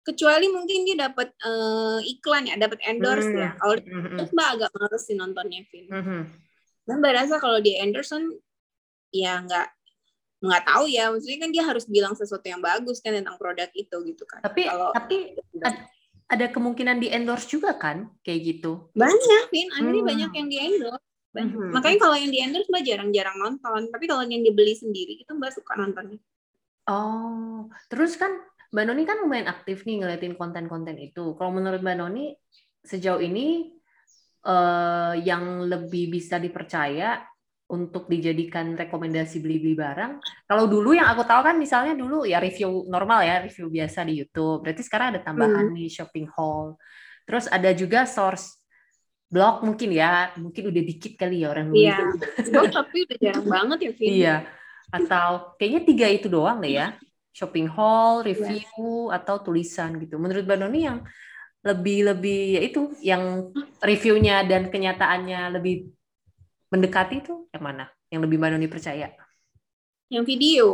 [0.00, 3.40] kecuali mungkin dia dapat uh, iklan ya, dapat endorse hmm.
[3.40, 3.50] ya.
[3.60, 4.02] Kalau hmm.
[4.16, 4.28] hmm.
[4.32, 5.90] mbak agak males sih nontonnya film.
[5.92, 6.22] Hmm.
[6.88, 8.24] Dan mbak rasa kalau dia endorse kan
[9.10, 9.68] ya nggak
[10.40, 13.96] nggak tahu ya maksudnya kan dia harus bilang sesuatu yang bagus kan tentang produk itu
[14.08, 15.76] gitu kan tapi kalau tapi ad,
[16.32, 20.10] ada kemungkinan di endorse juga kan kayak gitu banyak Vin akhirnya hmm.
[20.16, 21.04] banyak yang di endorse
[21.36, 21.70] hmm.
[21.76, 25.52] makanya kalau yang di endorse mbak jarang-jarang nonton tapi kalau yang dibeli sendiri itu mbak
[25.52, 26.16] suka nontonnya
[26.88, 28.32] oh terus kan
[28.70, 32.34] mbak Noni kan lumayan aktif nih ngeliatin konten-konten itu kalau menurut mbak Noni
[32.86, 33.74] sejauh ini
[34.46, 37.20] uh, yang lebih bisa dipercaya
[37.70, 40.18] untuk dijadikan rekomendasi beli-beli barang.
[40.50, 44.18] Kalau dulu yang aku tahu kan misalnya dulu ya review normal ya, review biasa di
[44.18, 44.66] YouTube.
[44.66, 45.74] Berarti sekarang ada tambahan hmm.
[45.78, 46.74] nih shopping haul.
[47.22, 48.58] Terus ada juga source
[49.30, 52.10] blog mungkin ya, mungkin udah dikit kali ya orang Iya.
[52.58, 54.10] Oh, tapi udah jarang banget ya, Vin.
[54.18, 54.36] Iya.
[54.90, 56.98] Atau kayaknya tiga itu doang deh ya.
[57.30, 58.34] Shopping haul, iya.
[58.34, 60.18] review, atau tulisan gitu.
[60.18, 60.98] Menurut Mbak Noni yang
[61.60, 63.52] lebih lebih ya itu yang
[63.84, 65.92] reviewnya dan kenyataannya lebih
[66.72, 67.86] mendekati itu yang mana?
[68.08, 69.12] Yang lebih mana percaya?
[70.10, 70.66] Yang video.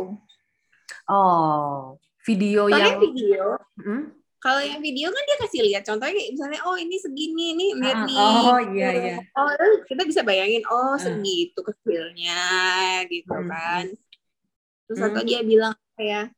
[1.05, 3.43] Oh, video Soalnya yang video.
[3.77, 4.03] Hmm?
[4.37, 7.97] Kalau yang video kan dia kasih lihat contohnya kayak misalnya oh ini segini nih lihat
[7.97, 8.17] ah, nih.
[8.21, 9.17] Oh iya iya.
[9.33, 9.49] Oh
[9.89, 10.97] kita bisa bayangin oh ah.
[11.01, 12.41] segitu kecilnya
[13.09, 13.49] gitu hmm.
[13.49, 13.85] kan.
[14.87, 15.07] Terus hmm.
[15.09, 16.36] atau dia bilang kayak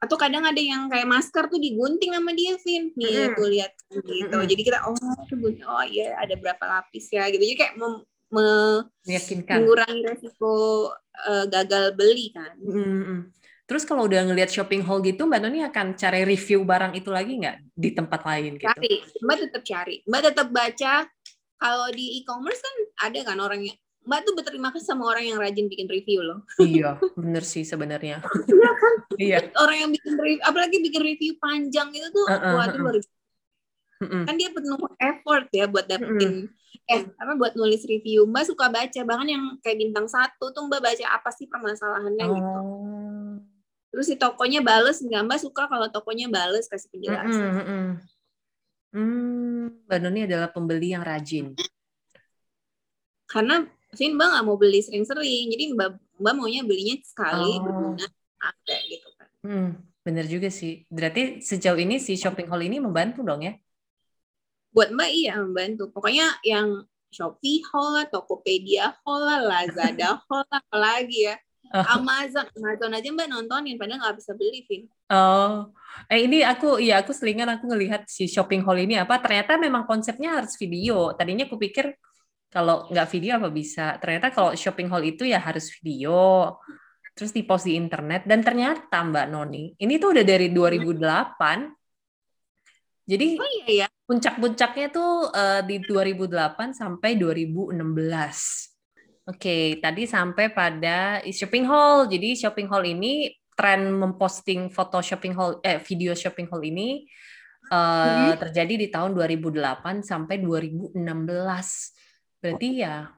[0.00, 3.36] atau kadang ada yang kayak masker tuh digunting sama dia Vin nih hmm.
[3.36, 4.48] tuh lihat gitu hmm.
[4.48, 8.46] jadi kita oh oh iya ada berapa lapis ya gitu jadi kayak mem me
[9.04, 10.88] meyakinkan mengurangi resiko
[11.26, 12.54] uh, gagal beli kan.
[12.62, 13.18] Mm-hmm.
[13.66, 17.38] Terus kalau udah ngelihat shopping haul gitu, Mbak Noni akan cari review barang itu lagi
[17.38, 18.66] nggak di tempat lain gitu?
[18.66, 19.96] Cari, Mbak tetap cari.
[20.06, 20.94] Mbak tetap baca.
[21.60, 22.76] Kalau di e-commerce kan
[23.10, 23.74] ada kan orangnya.
[24.00, 26.40] Mbak tuh berterima kasih sama orang yang rajin bikin review loh.
[26.56, 28.24] Iya, bener sih sebenarnya.
[28.48, 28.94] Iya kan?
[29.20, 29.38] iya.
[29.60, 32.96] Orang yang bikin review, apalagi bikin review panjang itu tuh, uh, uh, wah itu luar
[32.96, 33.12] biasa.
[34.24, 36.60] Kan dia penuh effort ya buat dapetin uh,
[36.90, 40.82] eh apa buat nulis review mbak suka baca bahkan yang kayak bintang satu tuh mbak
[40.82, 42.34] baca apa sih permasalahannya gitu.
[42.34, 42.38] oh.
[42.38, 42.60] gitu
[43.90, 47.86] terus si tokonya bales nggak mbak suka kalau tokonya bales kasih penjelasan mm -hmm.
[48.94, 51.54] hmm, mbak Noni adalah pembeli yang rajin
[53.30, 55.88] karena sih mbak nggak mau beli sering-sering jadi mbak
[56.20, 57.64] mbak maunya belinya sekali oh.
[57.64, 58.06] berguna
[58.40, 59.70] ada gitu kan hmm,
[60.06, 63.54] bener juga sih berarti sejauh ini si shopping hall ini membantu dong ya
[64.70, 65.90] buat Mbak iya membantu.
[65.90, 71.36] Pokoknya yang Shopee Hall, Tokopedia Hall, Lazada Hall, apalagi ya.
[71.70, 72.02] Oh.
[72.02, 74.90] Amazon, Amazon aja Mbak nontonin, padahal nggak bisa beli, Vin.
[75.10, 75.70] Oh,
[76.10, 79.86] eh ini aku, iya aku selingan aku ngelihat si shopping hall ini apa, ternyata memang
[79.86, 81.14] konsepnya harus video.
[81.14, 81.94] Tadinya aku pikir
[82.50, 83.96] kalau nggak video apa bisa.
[84.02, 86.58] Ternyata kalau shopping hall itu ya harus video,
[87.14, 88.26] terus di post di internet.
[88.26, 91.80] Dan ternyata Mbak Noni, ini tuh udah dari 2008,
[93.10, 93.88] jadi oh, iya, ya.
[94.06, 97.74] puncak-puncaknya tuh uh, di 2008 sampai 2016.
[97.74, 102.06] Oke, okay, tadi sampai pada shopping hall.
[102.06, 107.04] Jadi shopping hall ini tren memposting foto shopping hall eh video shopping hall ini
[107.68, 108.40] uh, hmm.
[108.40, 110.98] terjadi di tahun 2008 sampai 2016.
[112.40, 113.12] Berarti ya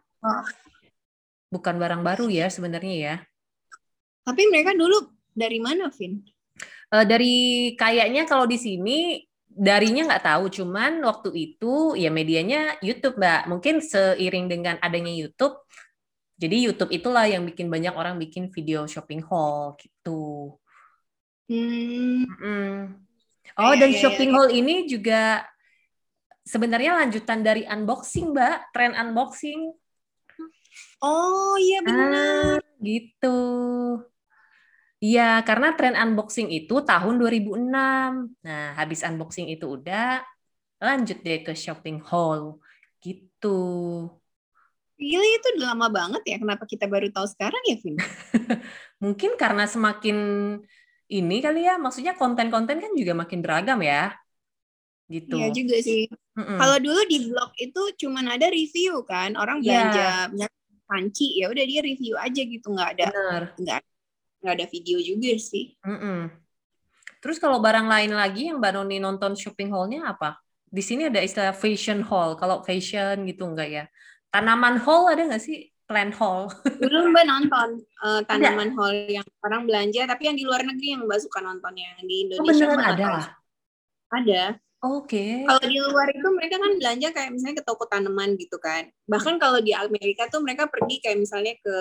[1.53, 3.15] bukan barang baru ya sebenarnya ya.
[4.23, 6.25] Tapi mereka dulu dari mana, Vin?
[6.89, 9.21] Uh, dari kayaknya kalau di sini
[9.53, 13.53] darinya nggak tahu, cuman waktu itu ya medianya YouTube, Mbak.
[13.53, 15.61] Mungkin seiring dengan adanya YouTube,
[16.41, 20.57] jadi YouTube itulah yang bikin banyak orang bikin video shopping haul gitu.
[21.51, 22.25] Hmm.
[22.41, 22.77] Hmm.
[23.61, 25.45] Oh, dan shopping haul ini juga
[26.43, 28.57] sebenarnya lanjutan dari unboxing, Mbak.
[28.75, 29.61] Tren unboxing.
[31.03, 32.11] Oh, iya benar.
[32.13, 33.39] Ah, gitu.
[35.03, 38.31] Iya, karena tren unboxing itu tahun 2006.
[38.47, 40.23] Nah, habis unboxing itu udah
[40.79, 42.63] lanjut deh ke shopping haul
[43.03, 43.59] gitu.
[44.95, 46.37] Gila itu udah lama banget ya.
[46.39, 47.99] Kenapa kita baru tahu sekarang ya, Vin?
[49.03, 50.19] Mungkin karena semakin
[51.11, 51.83] ini kali ya.
[51.83, 54.15] Maksudnya konten-konten kan juga makin beragam ya.
[55.11, 55.35] Gitu.
[55.35, 56.07] Iya juga sih.
[56.33, 56.59] Mm -mm.
[56.59, 59.37] Kalau dulu di blog itu cuman ada review kan.
[59.37, 59.69] Orang iya.
[59.69, 60.51] belanja yeah.
[60.89, 63.09] panci ya udah dia review aja gitu nggak ada
[63.57, 63.81] nggak
[64.43, 65.77] nggak ada video juga sih.
[65.85, 66.21] Mm -mm.
[67.23, 70.43] Terus kalau barang lain lagi yang Mbak Noni nonton shopping hall-nya apa?
[70.67, 72.35] Di sini ada istilah fashion hall.
[72.35, 73.85] Kalau fashion gitu enggak ya?
[74.35, 75.71] Tanaman hall ada nggak sih?
[75.87, 76.51] Plant hall.
[76.83, 77.69] Dulu Mbak nonton
[78.03, 78.77] uh, tanaman ada.
[78.81, 82.17] hall yang orang belanja, tapi yang di luar negeri yang Mbak suka nonton yang di
[82.17, 82.65] oh, Indonesia.
[82.67, 83.07] Oh, ada?
[84.11, 84.43] Ada.
[84.83, 85.15] Oke.
[85.15, 85.33] Okay.
[85.47, 88.91] Kalau di luar itu mereka kan belanja kayak misalnya ke toko tanaman gitu kan.
[89.07, 91.79] Bahkan kalau di Amerika tuh mereka pergi kayak misalnya ke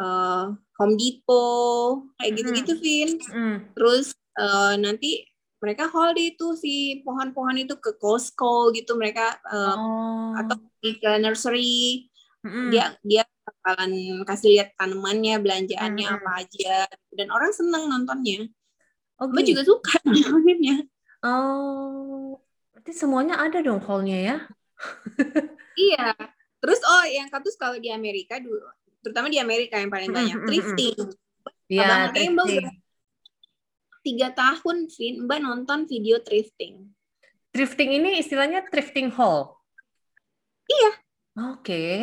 [0.00, 0.44] uh,
[0.78, 2.80] Home Depot kayak gitu-gitu mm.
[2.80, 3.56] Vin mm.
[3.72, 5.24] terus uh, nanti
[5.56, 10.30] mereka haul itu si pohon-pohon itu ke Costco gitu mereka uh, oh.
[10.36, 12.12] atau ke nursery
[12.44, 12.70] mm.
[12.70, 16.16] dia dia bakalan kasih lihat tanamannya belanjaannya mm.
[16.20, 16.76] apa aja
[17.16, 18.46] dan orang seneng nontonnya
[19.18, 20.84] oh, Mbak juga suka nontonnya
[21.24, 22.36] Oh,
[22.74, 24.36] berarti semuanya ada dong hall-nya ya?
[25.88, 26.12] iya.
[26.60, 28.64] Terus oh yang katus kalau di Amerika dulu,
[29.04, 30.96] terutama di Amerika yang paling banyak thrifting.
[31.70, 32.66] Iya, thrifting.
[34.06, 36.94] Tiga tahun, Vin, Mbak nonton video thrifting.
[37.50, 39.58] Thrifting ini istilahnya thrifting hall?
[40.68, 40.90] Iya.
[41.54, 41.64] Oke.
[41.64, 41.98] Okay.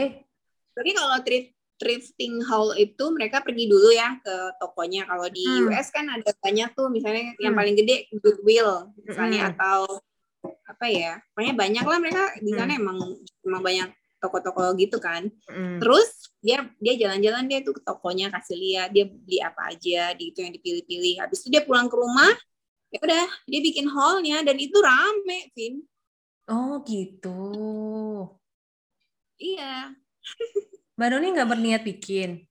[0.74, 5.06] Jadi kalau thrift, thrifting hall itu mereka pergi dulu ya ke tokonya.
[5.10, 5.70] Kalau di hmm.
[5.70, 7.42] US kan ada banyak tuh, misalnya hmm.
[7.42, 9.52] yang paling gede Goodwill, misalnya hmm.
[9.58, 10.02] atau
[10.44, 12.82] apa ya, pokoknya banyak lah mereka di sana hmm.
[12.84, 12.98] emang
[13.48, 13.90] emang banyak
[14.24, 15.28] toko-toko gitu kan.
[15.52, 15.84] Mm.
[15.84, 20.32] Terus dia dia jalan-jalan dia tuh ke tokonya kasih lihat dia beli apa aja di
[20.32, 21.20] itu yang dipilih-pilih.
[21.20, 22.32] Habis itu dia pulang ke rumah,
[22.88, 25.84] ya udah dia bikin hallnya dan itu rame, Vin.
[26.48, 27.44] Oh gitu.
[29.36, 29.92] Iya.
[30.94, 32.46] Mbak Noni nggak berniat bikin?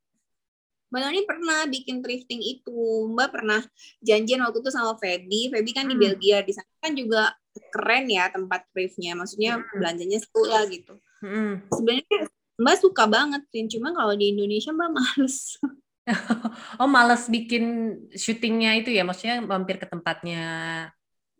[0.92, 3.08] Mbak Noni pernah bikin thrifting itu.
[3.14, 3.60] Mbak pernah
[4.02, 5.48] janjian waktu itu sama Feby.
[5.48, 5.92] Feby kan hmm.
[5.94, 6.38] di Belgia.
[6.44, 7.32] Di sana kan juga
[7.72, 9.16] keren ya tempat thriftnya.
[9.16, 9.78] Maksudnya hmm.
[9.78, 10.94] belanjanya sekolah gitu.
[11.22, 11.64] Hmm.
[11.70, 12.18] Sebenarnya
[12.60, 13.42] Mbak suka banget.
[13.72, 15.56] Cuma kalau di Indonesia Mbak males.
[16.82, 19.06] oh, males bikin syutingnya itu ya?
[19.06, 20.44] Maksudnya mampir ke tempatnya?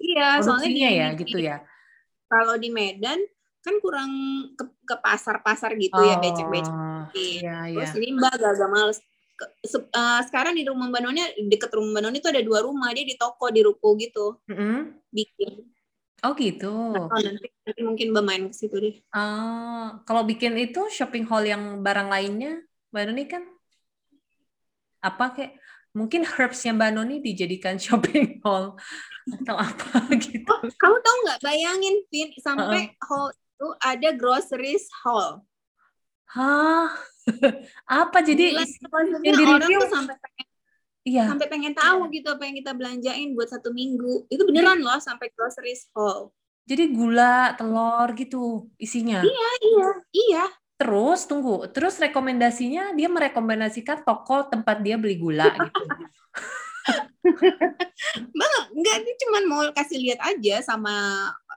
[0.00, 1.62] Iya, soalnya di, ya gitu ya.
[2.30, 3.20] Kalau di Medan
[3.62, 4.10] kan kurang
[4.58, 6.74] ke, ke pasar-pasar gitu ya, oh, ya becek-becek.
[7.14, 7.98] Iya, Terus iya.
[8.02, 8.98] ini Mbak agak males.
[9.38, 12.90] Ke, uh, sekarang di rumah Mbak Noni, deket rumah Mbak Noni itu ada dua rumah.
[12.90, 14.42] Dia di toko, di ruko gitu.
[14.50, 14.78] Mm -hmm.
[15.14, 15.52] Bikin.
[16.22, 16.74] Oh gitu.
[16.94, 18.96] Oh, nanti, nanti mungkin bermain ke situ deh.
[19.14, 23.42] Uh, kalau bikin itu shopping hall yang barang lainnya, Mbak Noni kan
[25.02, 25.58] apa kayak
[25.94, 28.74] mungkin herbsnya Mbak Noni dijadikan shopping hall
[29.38, 30.50] atau apa gitu.
[30.50, 31.38] Oh, kamu tahu nggak?
[31.46, 33.06] Bayangin, Vin, sampai uh -uh.
[33.06, 33.30] hall
[33.62, 35.46] itu ada groceries hall.
[36.34, 36.90] Hah?
[37.86, 38.58] apa jadi
[39.22, 39.78] yang di review?
[39.86, 40.50] Sampai pengen
[41.02, 41.26] Iya.
[41.26, 44.26] Sampai pengen tahu gitu apa yang kita belanjain buat satu minggu.
[44.30, 46.30] Itu beneran loh sampai groceries haul.
[46.62, 49.18] Jadi gula, telur gitu isinya.
[49.18, 50.44] Iya, iya, iya.
[50.78, 55.82] Terus tunggu, terus rekomendasinya dia merekomendasikan toko tempat dia beli gula gitu.
[58.38, 60.94] Bang, enggak ini cuma mau kasih lihat aja sama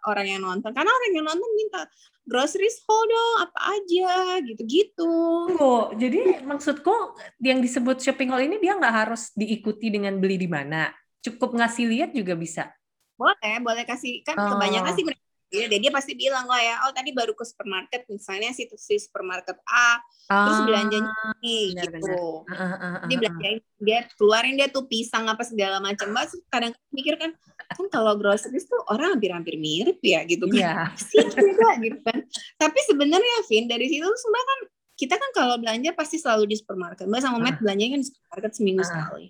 [0.08, 0.72] orang yang nonton.
[0.72, 1.82] Karena orang yang nonton minta
[2.26, 5.13] groceries haul dong, apa aja gitu-gitu.
[5.58, 10.50] Oh, jadi maksudku yang disebut shopping hall ini dia nggak harus diikuti dengan beli di
[10.50, 10.89] mana.
[11.22, 12.70] Cukup ngasih lihat juga bisa.
[13.15, 14.58] Boleh, boleh kasih kan oh.
[14.58, 15.25] kebanyakan sih mereka
[15.63, 19.56] ya, dia pasti bilang lah ya, oh tadi baru ke supermarket misalnya si, si supermarket
[19.63, 22.44] A, ah, terus belanjanya ini benar, gitu.
[22.44, 22.60] Benar.
[22.60, 26.12] Uh, uh, uh, dia belanjain dia keluarin dia tuh pisang apa segala macam.
[26.12, 27.32] Mbak kadang mikir kan
[27.65, 30.60] kan kalau groceries tuh orang hampir-hampir mirip ya gitu kan.
[30.60, 30.88] Yeah.
[31.10, 32.26] sih juga gitu kan.
[32.58, 34.60] Tapi sebenarnya Vin dari situ semua kan
[34.96, 37.06] kita kan kalau belanja pasti selalu di supermarket.
[37.08, 39.26] Mbak sama Matt belanja kan di supermarket seminggu uh, sekali.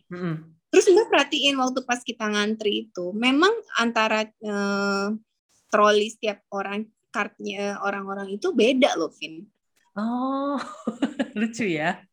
[0.76, 5.08] Terus Mbak perhatiin waktu pas kita ngantri itu, memang antara uh,
[5.76, 9.44] troli setiap orang kartnya orang-orang itu beda loh, Vin.
[9.96, 10.60] Oh,
[11.40, 12.04] lucu ya.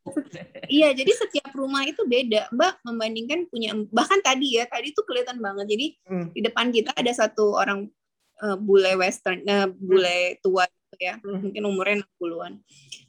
[0.70, 2.46] iya, jadi setiap rumah itu beda.
[2.55, 5.66] Mbak membandingkan punya bahkan tadi ya, tadi tuh kelihatan banget.
[5.66, 6.27] Jadi hmm.
[6.31, 7.90] di depan kita ada satu orang
[8.38, 11.18] uh, bule western, uh, bule tua gitu ya.
[11.18, 11.51] Hmm.
[11.51, 12.53] Mungkin umurnya 60-an.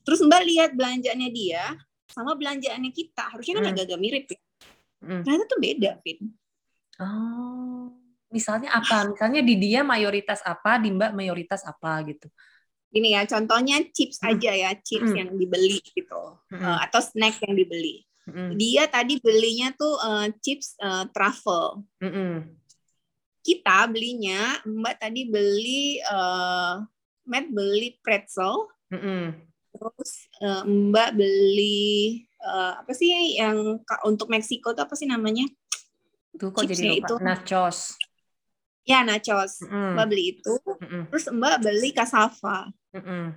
[0.01, 1.77] Terus Mbak lihat belanjaannya dia
[2.09, 3.29] sama belanjaannya kita.
[3.29, 3.73] Harusnya kan hmm.
[3.77, 4.39] agak-agak mirip ya.
[5.05, 5.21] Hmm.
[5.21, 6.19] Ternyata tuh beda, Vin.
[6.97, 8.02] Oh.
[8.33, 9.13] Misalnya apa?
[9.13, 12.25] Misalnya di dia mayoritas apa, di Mbak mayoritas apa gitu.
[12.93, 14.29] Ini ya, contohnya chips hmm.
[14.33, 15.17] aja ya, chips hmm.
[15.21, 16.41] yang dibeli gitu.
[16.49, 16.61] Hmm.
[16.61, 18.09] Uh, atau snack yang dibeli.
[18.25, 18.57] Hmm.
[18.57, 21.85] Dia tadi belinya tuh uh, chips uh, truffle.
[22.01, 22.57] Hmm.
[23.43, 26.81] Kita belinya, Mbak tadi beli uh,
[27.29, 28.71] Matt beli pretzel.
[28.89, 29.37] Hmm.
[29.73, 35.49] Terus uh, Mbak beli uh, apa sih yang untuk Meksiko tuh apa sih namanya?
[36.37, 37.07] Tuh kok jadi lupa.
[37.09, 37.15] Itu.
[37.21, 37.97] Nachos.
[38.83, 39.95] Ya nachos, mm.
[39.95, 40.53] Mbak beli itu.
[40.83, 42.67] Mm Terus Mbak beli kasava.
[42.91, 43.31] Mm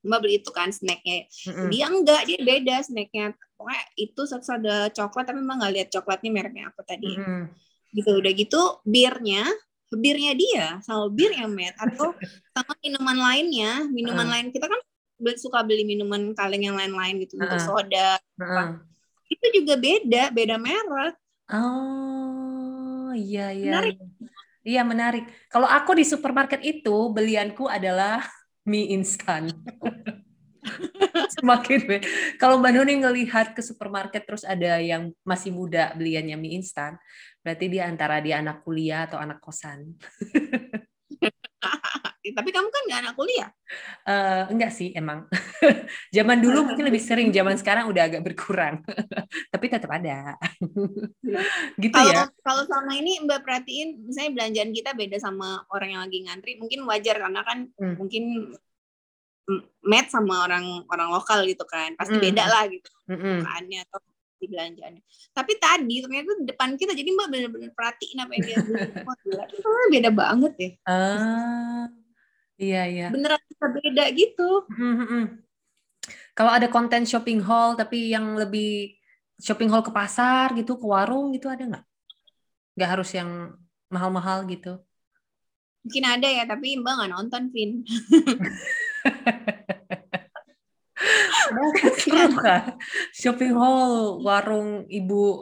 [0.00, 1.28] Mbak beli itu kan snacknya.
[1.48, 3.32] Mm Dia enggak, dia beda snacknya.
[3.56, 7.16] Pokoknya itu satu ada coklat, tapi Mbak nggak lihat coklatnya mereknya apa tadi.
[7.16, 7.44] Mm
[7.90, 9.42] Gitu udah gitu, birnya,
[9.90, 12.14] birnya dia sama bir yang met atau
[12.54, 14.32] sama minuman lainnya, minuman uh.
[14.38, 14.78] lain kita kan
[15.34, 18.14] suka beli minuman kaleng yang lain-lain gitu, untuk soda.
[18.38, 18.78] Uh.
[19.26, 21.18] Itu juga beda, beda merek.
[21.50, 23.74] Oh, iya iya.
[23.74, 23.96] Menarik.
[23.98, 24.09] Iya.
[24.60, 25.24] Iya menarik.
[25.48, 28.20] Kalau aku di supermarket itu belianku adalah
[28.70, 29.48] mie instan.
[31.40, 32.04] Semakin
[32.36, 37.00] kalau Mbak Nuni ngelihat ke supermarket terus ada yang masih muda beliannya mie instan,
[37.40, 39.96] berarti dia antara dia anak kuliah atau anak kosan.
[42.30, 42.38] berarti.
[42.38, 43.50] Tapi kamu kan nggak anak kuliah?
[44.06, 45.26] Uh, enggak sih emang.
[46.16, 48.82] zaman dulu mungkin lebih sering, zaman sekarang udah agak berkurang.
[49.52, 50.38] Tapi tetap ada.
[51.82, 52.30] gitu kalau, ya.
[52.42, 56.86] Kalau sama ini Mbak perhatiin, misalnya belanjaan kita beda sama orang yang lagi ngantri, mungkin
[56.86, 57.94] wajar karena kan hmm.
[57.98, 58.24] mungkin
[59.82, 62.24] met sama orang orang lokal gitu kan, pasti hmm.
[62.30, 62.90] beda lah gitu.
[63.10, 63.42] Hmm.
[63.42, 63.98] atau
[64.40, 65.02] di belanjaannya.
[65.36, 68.80] Tapi tadi ternyata di depan kita jadi Mbak benar-benar perhatiin apa yang dia beli.
[69.92, 70.70] beda banget ya.
[70.88, 71.84] Ah,
[72.60, 73.06] iya iya.
[73.08, 73.40] Beneran
[73.72, 74.68] beda gitu.
[76.36, 79.00] Kalau ada konten shopping hall tapi yang lebih
[79.40, 81.84] shopping hall ke pasar gitu, ke warung gitu ada nggak?
[82.76, 83.56] Nggak harus yang
[83.88, 84.78] mahal-mahal gitu.
[85.80, 87.80] Mungkin ada ya, tapi Mbak nggak nonton, Vin.
[92.00, 92.76] Seru kan?
[93.16, 95.40] Shopping hall, warung ibu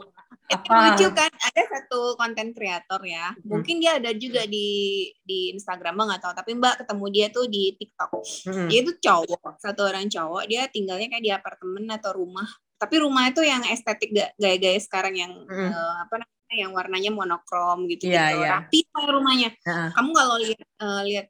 [0.49, 0.73] apa?
[0.97, 3.45] lucu kan ada satu konten kreator ya hmm.
[3.45, 7.45] mungkin dia ada juga di di Instagram mbak nggak tahu tapi mbak ketemu dia tuh
[7.45, 8.11] di TikTok
[8.49, 8.67] hmm.
[8.69, 13.27] dia tuh cowok satu orang cowok dia tinggalnya kayak di apartemen atau rumah tapi rumah
[13.27, 15.69] itu yang estetik gaya-gaya sekarang yang hmm.
[15.69, 18.51] uh, apa namanya yang warnanya monokrom gitu yeah, gitu yeah.
[18.57, 19.91] rapi rumahnya uh.
[19.93, 21.27] kamu kalau lihat uh, lihat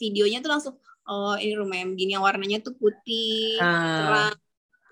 [0.00, 0.74] videonya tuh langsung
[1.10, 3.98] oh ini rumah yang begini yang warnanya tuh putih uh.
[4.00, 4.36] terang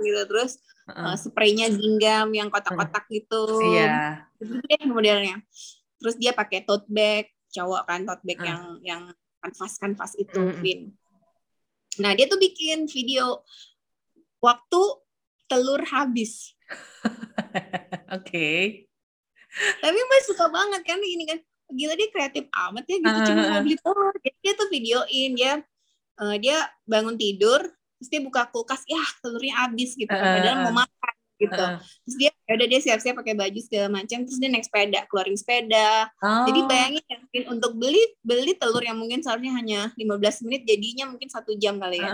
[0.01, 1.12] gitu terus uh.
[1.12, 4.72] uh, spraynya gingham yang kotak-kotak gitu iya yeah.
[4.72, 5.40] itu modelnya
[5.99, 8.45] terus dia pakai tote bag cowok kan tote bag uh.
[8.45, 9.03] yang yang
[9.40, 10.80] kanvas kanvas itu mm -hmm.
[12.01, 13.45] nah dia tuh bikin video
[14.40, 14.82] waktu
[15.49, 16.57] telur habis
[18.16, 18.88] oke okay.
[19.80, 21.38] tapi mbak suka banget kan ini kan
[21.72, 25.30] gila dia kreatif amat ya gitu uh, cuma mau beli telur jadi dia tuh videoin
[25.32, 25.53] dia
[26.20, 27.61] uh, dia bangun tidur
[27.99, 31.64] terus dia buka kulkas ya telurnya habis gitu uh, padahal mau makan gitu.
[31.66, 35.01] Uh, terus dia ya udah dia siap-siap pakai baju segala macam terus dia naik sepeda
[35.11, 36.09] keluarin sepeda.
[36.22, 36.47] Oh.
[36.47, 37.18] jadi bayangin ya
[37.51, 41.99] untuk beli beli telur yang mungkin seharusnya hanya 15 menit jadinya mungkin satu jam kali
[42.01, 42.11] ya.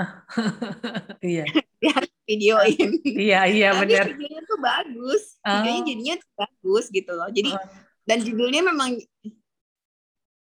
[1.20, 1.44] Iya.
[1.80, 2.88] Dia harus videoin.
[3.04, 5.22] Iya iya benar videonya tuh bagus.
[5.40, 5.86] Videonya oh.
[5.88, 7.28] jadinya tuh bagus gitu loh.
[7.32, 7.64] Jadi uh.
[8.04, 9.00] dan judulnya memang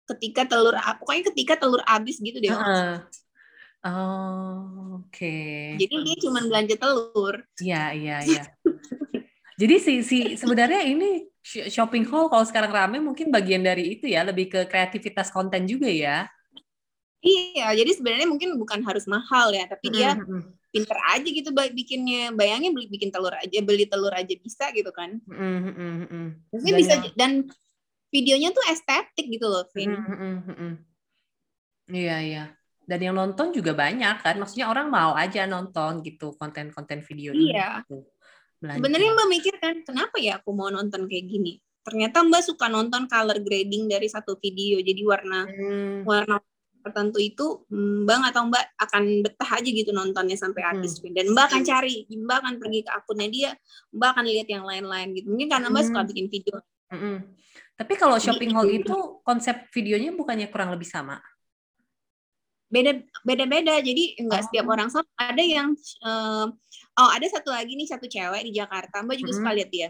[0.07, 3.03] ketika telur pokoknya ketika telur habis gitu deh uh.
[3.87, 5.15] Oh, oke.
[5.15, 5.79] Okay.
[5.79, 7.35] Jadi dia cuma belanja telur.
[7.63, 8.43] Iya, iya, iya.
[9.57, 14.27] Jadi si si sebenarnya ini shopping hall kalau sekarang rame mungkin bagian dari itu ya,
[14.27, 16.27] lebih ke kreativitas konten juga ya.
[17.23, 20.41] Iya, jadi sebenarnya mungkin bukan harus mahal ya, tapi dia mm -hmm.
[20.69, 22.35] pinter aja gitu bikinnya.
[22.35, 25.17] Bayangin beli bikin telur aja, beli telur aja bisa gitu kan.
[25.25, 26.27] Mm -hmm.
[26.53, 27.03] Mungkin dan bisa yang...
[27.15, 27.31] dan
[28.11, 29.95] videonya tuh estetik gitu loh, Vin.
[29.95, 30.71] Mm -hmm.
[31.87, 32.43] Iya, iya
[32.87, 37.83] dan yang nonton juga banyak kan maksudnya orang mau aja nonton gitu konten-konten video iya
[37.83, 38.07] gitu.
[38.63, 43.11] sebenarnya mbak mikir kan kenapa ya aku mau nonton kayak gini ternyata mbak suka nonton
[43.11, 46.07] color grading dari satu video jadi warna hmm.
[46.07, 46.39] warna
[46.87, 50.71] tertentu itu mbak nggak tahu mbak akan betah aja gitu nontonnya sampai hmm.
[50.71, 51.11] habis hmm.
[51.11, 53.51] dan mbak akan cari mbak akan pergi ke akunnya dia
[53.91, 55.89] mbak akan lihat yang lain-lain gitu mungkin karena mbak hmm.
[55.91, 56.55] suka bikin video
[56.95, 57.17] hmm.
[57.75, 58.95] tapi kalau shopping hall itu
[59.27, 61.19] konsep videonya bukannya kurang lebih sama
[62.67, 64.45] beda beda beda jadi enggak oh.
[64.49, 65.07] setiap orang sama.
[65.15, 65.69] Ada yang
[66.03, 66.47] um,
[66.99, 69.03] oh ada satu lagi nih satu cewek di Jakarta.
[69.03, 69.47] Mbak juga mm -hmm.
[69.47, 69.89] suka lihat dia.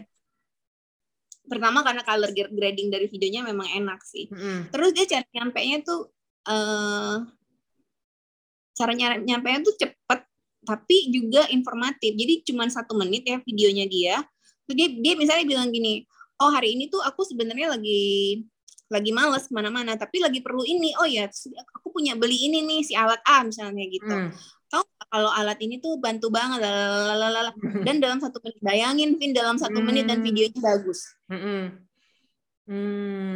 [1.48, 4.28] Pertama karena color grading dari videonya memang enak sih.
[4.30, 4.58] Mm -hmm.
[4.70, 6.00] terus dia cara nyampe nya tuh
[6.46, 7.16] uh,
[8.78, 10.20] cara nyampe nya tuh cepet
[10.62, 12.12] tapi juga informatif.
[12.14, 14.16] Jadi cuma satu menit ya videonya dia.
[14.68, 16.04] Terus dia dia misalnya bilang gini
[16.38, 18.42] oh hari ini tuh aku sebenarnya lagi
[18.88, 21.28] lagi males ke mana-mana tapi lagi perlu ini oh ya
[21.76, 24.32] aku punya beli ini nih si alat A misalnya gitu hmm.
[24.72, 27.52] tahu kalau alat ini tuh bantu banget lalalala.
[27.52, 27.84] Hmm.
[27.84, 29.86] dan dalam satu menit bayangin Vin dalam satu hmm.
[29.86, 30.26] menit dan hmm.
[30.26, 31.64] videonya bagus hmm.
[32.68, 33.34] Hmm.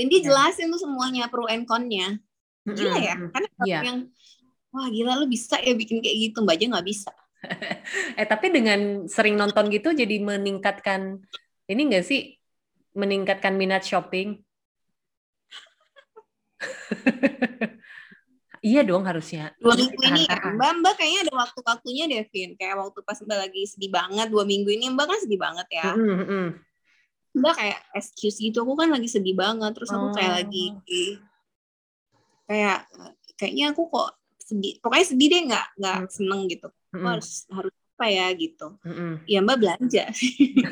[0.00, 0.24] dan dia ya.
[0.32, 2.16] jelasin tuh semuanya pro and connya
[2.64, 3.28] gila ya hmm.
[3.36, 3.82] karena yeah.
[3.84, 3.98] yang
[4.72, 7.12] wah gila lu bisa ya bikin kayak gitu mbak aja nggak bisa
[8.20, 11.20] eh tapi dengan sering nonton gitu jadi meningkatkan
[11.68, 12.41] ini enggak sih
[12.92, 14.40] meningkatkan minat shopping?
[18.70, 19.50] iya dong harusnya.
[19.58, 22.50] Dua minggu ini ya, Mbak, Mbak kayaknya ada waktu-waktunya deh, Vin.
[22.54, 25.90] Kayak waktu pas Mbak lagi sedih banget, dua minggu ini Mbak kan sedih banget ya.
[25.96, 26.46] Mm -hmm.
[27.32, 29.72] Mbak kayak excuse gitu, aku kan lagi sedih banget.
[29.74, 30.14] Terus aku oh.
[30.14, 30.64] kayak lagi,
[32.46, 32.86] kayak
[33.34, 34.78] kayaknya aku kok sedih.
[34.78, 36.10] Pokoknya sedih deh, nggak nggak mm.
[36.12, 36.68] seneng gitu.
[36.68, 37.06] Mm -hmm.
[37.08, 38.66] harus harus apa ya gitu.
[38.82, 39.12] Mm -hmm.
[39.30, 40.04] Ya Mbak belanja.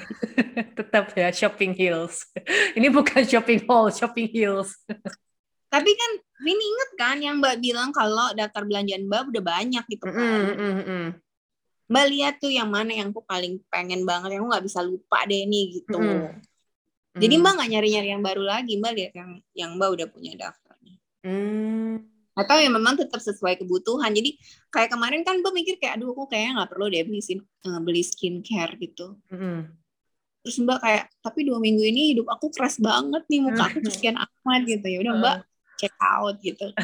[0.83, 2.27] Tetap ya shopping hills.
[2.77, 4.75] Ini bukan shopping hall, shopping hills.
[5.73, 6.11] Tapi kan
[6.43, 10.19] ini inget kan yang Mbak bilang kalau daftar belanjaan Mbak udah banyak gitu kan.
[10.19, 11.09] Mm, mm, mm.
[11.87, 15.23] Mbak lihat tuh yang mana yang aku paling pengen banget, yang aku nggak bisa lupa
[15.31, 16.03] deh nih gitu.
[16.03, 16.43] Mm.
[17.23, 20.99] Jadi Mbak nggak nyari-nyari yang baru lagi, Mbak lihat yang yang Mbak udah punya daftarnya.
[21.23, 22.10] Mm.
[22.39, 24.31] Atau ya memang tetap sesuai kebutuhan jadi
[24.71, 27.23] kayak kemarin kan gue mikir kayak aduh aku kayaknya nggak perlu deh beli
[27.67, 29.59] uh, beli skincare gitu mm-hmm.
[30.47, 34.17] terus mbak kayak tapi dua minggu ini hidup aku keras banget nih muka aku kesian
[34.17, 35.37] amat gitu ya udah mbak
[35.77, 36.71] check out gitu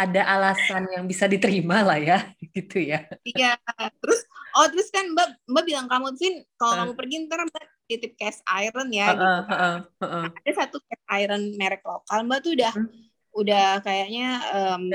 [0.00, 2.18] ada alasan yang bisa diterima lah ya
[2.54, 3.56] gitu ya iya
[4.04, 4.20] terus
[4.52, 6.78] oh terus kan mbak mbak bilang kamu Vin kalau uh.
[6.84, 9.50] kamu pergi ntar mbak titip cast iron ya uh, gitu kan.
[9.50, 10.24] uh, uh, uh.
[10.28, 14.90] ada satu cast iron merek lokal mbak tuh udah uh udah kayaknya um,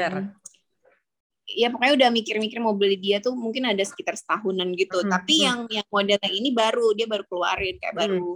[1.45, 5.05] ya pokoknya udah mikir-mikir mau beli dia tuh mungkin ada sekitar setahunan gitu.
[5.05, 5.45] Hmm, Tapi hmm.
[5.45, 8.01] yang yang modelnya ini baru dia baru keluarin kayak hmm.
[8.01, 8.29] baru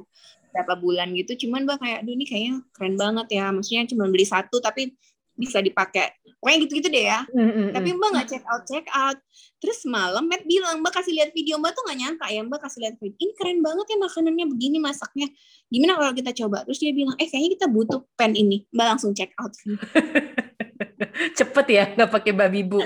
[0.49, 1.45] berapa bulan gitu.
[1.45, 3.45] Cuman mbak kayak, aduh ini kayaknya keren banget ya.
[3.53, 4.93] Maksudnya cuma beli satu tapi
[5.39, 6.11] bisa dipakai.
[6.39, 7.23] Pokoknya gitu-gitu deh ya.
[7.31, 7.67] Mm-hmm.
[7.75, 9.17] tapi mbak nggak check out check out.
[9.59, 12.79] Terus malam Matt bilang mbak kasih lihat video mbak tuh nggak nyangka ya mbak kasih
[12.83, 13.15] lihat video.
[13.15, 15.27] Ini keren banget ya makanannya begini masaknya.
[15.71, 16.67] Gimana kalau kita coba?
[16.67, 18.67] Terus dia bilang eh kayaknya kita butuh pen ini.
[18.75, 19.55] Mbak langsung check out
[21.37, 22.79] cepet ya nggak pakai babi bu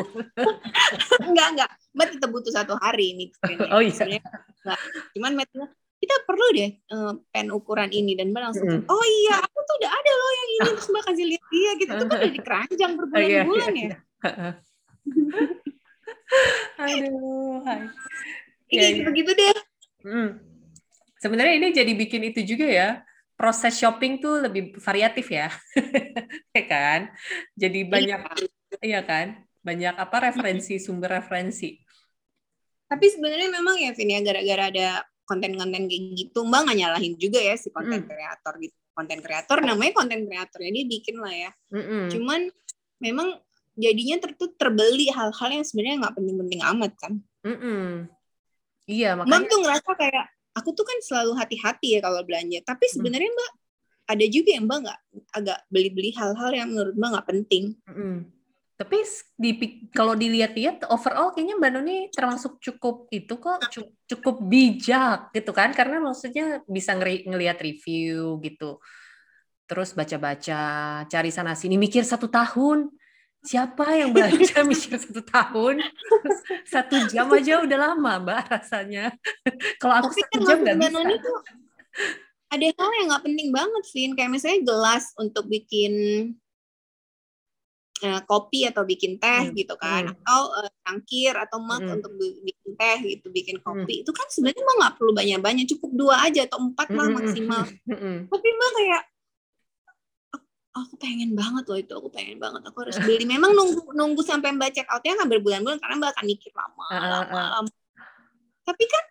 [1.21, 3.25] enggak enggak mbak tetap butuh satu hari ini.
[3.73, 4.21] Oh iya.
[5.13, 5.49] Cuman Matt
[6.03, 8.19] kita perlu deh uh, pen ukuran ini.
[8.19, 8.91] Dan mbak langsung mm.
[8.91, 10.67] oh iya aku tuh udah ada loh yang ini.
[10.75, 11.91] Terus mbak kasih lihat dia gitu.
[11.95, 13.97] Itu kan udah di keranjang berbulan-bulan oh, iya, iya, ya?
[16.83, 17.61] Aduh
[18.73, 19.57] ini ya, gitu gitu deh.
[20.03, 20.29] Hmm.
[21.23, 22.89] sebenarnya ini jadi bikin itu juga ya.
[23.33, 25.47] Proses shopping tuh lebih variatif ya.
[26.53, 27.09] Ya kan?
[27.57, 27.89] Jadi iya.
[27.89, 28.21] banyak
[28.85, 29.41] iya kan?
[29.65, 31.81] Banyak apa referensi sumber referensi.
[32.85, 34.89] Tapi sebenarnya memang ya Vin ya gara-gara ada
[35.33, 38.77] konten-konten kayak gitu mbak nggak nyalahin juga ya si konten kreator gitu.
[38.93, 41.51] Konten kreator namanya konten kreator ya dia bikin lah ya.
[41.73, 42.03] Mm-hmm.
[42.13, 42.41] cuman
[43.01, 43.27] memang
[43.73, 47.13] jadinya ter terbeli hal-hal yang sebenarnya nggak penting-penting amat kan.
[47.43, 47.85] Mm-hmm.
[48.85, 52.61] iya makanya mbak tuh ngerasa kayak aku tuh kan selalu hati-hati ya kalau belanja.
[52.61, 52.93] Tapi mm.
[52.93, 53.51] sebenarnya mbak
[54.03, 54.99] ada juga yang mbak nggak
[55.33, 57.63] agak beli-beli hal-hal yang menurut mbak nggak penting.
[57.89, 58.42] Mm-hmm
[58.73, 59.05] tapi
[59.37, 59.51] di
[59.93, 63.69] kalau dilihat-lihat overall kayaknya Mbak Noni termasuk cukup itu kok
[64.09, 65.69] cukup bijak gitu kan?
[65.77, 68.81] Karena maksudnya bisa ngeri, ngelihat review gitu.
[69.69, 70.61] Terus baca-baca
[71.05, 72.89] cari sana sini mikir satu tahun.
[73.45, 75.83] Siapa yang baca mikir satu tahun?
[76.65, 79.13] Satu jam aja udah lama Mbak rasanya.
[79.81, 81.21] Kalau aku Tapi satu kan jam nggak bisa.
[81.21, 81.39] tuh
[82.53, 85.93] ada hal yang nggak penting banget sih kayak misalnya gelas untuk bikin
[88.03, 89.55] uh, kopi atau bikin teh hmm.
[89.55, 90.13] gitu kan hmm.
[90.19, 91.95] atau uh, cangkir atau mug hmm.
[91.95, 93.65] untuk bikin teh gitu bikin hmm.
[93.65, 94.03] kopi hmm.
[94.03, 97.15] itu kan sebenarnya mah nggak perlu banyak banyak cukup dua aja atau empat lah hmm.
[97.15, 98.17] maksimal hmm.
[98.27, 99.03] tapi mah kayak
[100.73, 104.57] aku pengen banget loh itu aku pengen banget aku harus beli memang nunggu nunggu sampai
[104.57, 107.49] mbak check outnya kan berbulan-bulan karena mbak akan mikir lama uh, lama uh.
[107.61, 107.69] lama
[108.65, 109.05] tapi kan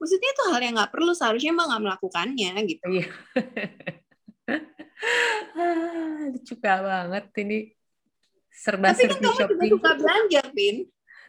[0.00, 3.06] maksudnya itu hal yang nggak perlu seharusnya mbak nggak melakukannya gitu iya.
[6.32, 7.58] lucu banget ini
[8.54, 9.58] serba Tapi kan kamu shopping.
[9.58, 10.76] juga suka belanja, Pin.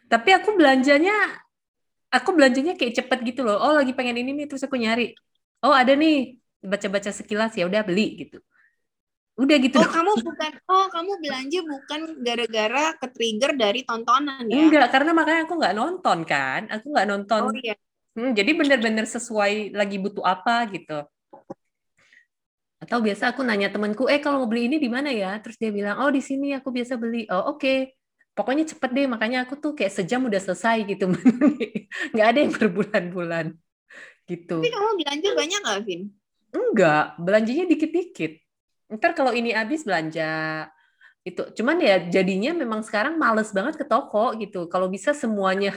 [0.05, 1.17] Tapi aku belanjanya
[2.13, 3.57] aku belanjanya kayak cepet gitu loh.
[3.57, 5.17] Oh, lagi pengen ini nih terus aku nyari.
[5.65, 8.37] Oh, ada nih baca-baca sekilas ya udah beli gitu.
[9.35, 9.75] Udah gitu.
[9.81, 14.55] Oh, kamu bukan oh, kamu belanja bukan gara-gara ke-trigger dari tontonan ya?
[14.63, 16.61] Enggak, karena makanya aku nggak nonton kan.
[16.71, 17.41] Aku nggak nonton.
[17.51, 17.75] Oh, iya.
[18.15, 21.03] Hmm, jadi bener-bener sesuai lagi butuh apa gitu.
[22.85, 25.41] Atau biasa aku nanya temanku, eh kalau mau beli ini di mana ya?
[25.41, 27.25] Terus dia bilang, oh di sini aku biasa beli.
[27.33, 27.77] Oh oke, okay.
[28.37, 29.05] pokoknya cepet deh.
[29.09, 31.09] Makanya aku tuh kayak sejam udah selesai gitu.
[32.13, 33.45] nggak ada yang berbulan-bulan
[34.29, 34.61] gitu.
[34.61, 36.01] Tapi kamu belanja banyak nggak, Vin?
[36.55, 38.33] Enggak, belanjanya dikit-dikit.
[38.93, 40.29] Ntar kalau ini habis belanja
[41.25, 41.41] itu.
[41.57, 44.69] Cuman ya jadinya memang sekarang males banget ke toko gitu.
[44.69, 45.73] Kalau bisa semuanya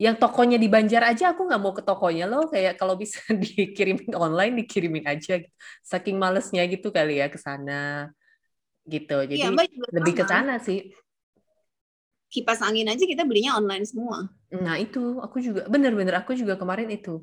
[0.00, 2.48] yang tokonya di Banjar aja aku nggak mau ke tokonya loh.
[2.48, 5.44] Kayak kalau bisa dikirimin online dikirimin aja
[5.84, 8.08] saking malesnya gitu kali ya ke sana
[8.88, 9.20] gitu.
[9.28, 9.52] Jadi ya,
[9.92, 10.88] lebih ke sana sih.
[12.32, 14.24] Kipas angin aja kita belinya online semua.
[14.48, 17.20] Nah itu aku juga bener-bener aku juga kemarin itu.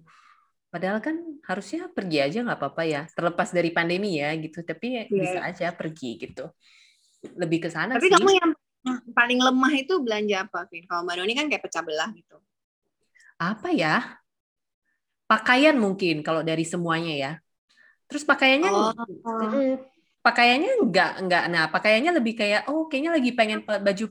[0.69, 1.17] Padahal kan
[1.49, 3.01] harusnya pergi aja nggak apa-apa ya.
[3.09, 5.09] Terlepas dari pandemi ya gitu tapi yeah.
[5.09, 6.45] bisa aja pergi gitu.
[7.25, 8.13] Lebih ke sana tapi sih.
[8.13, 8.51] kamu yang
[9.17, 10.86] paling lemah itu belanja apa Vin?
[10.86, 12.38] Kalau Mbak Doni kan kayak pecah belah gitu
[13.41, 14.17] apa ya?
[15.27, 17.31] Pakaian mungkin kalau dari semuanya ya.
[18.07, 18.91] Terus pakaiannya oh.
[20.23, 21.43] pakaiannya enggak enggak.
[21.51, 24.05] Nah, pakaiannya lebih kayak oh kayaknya lagi pengen baju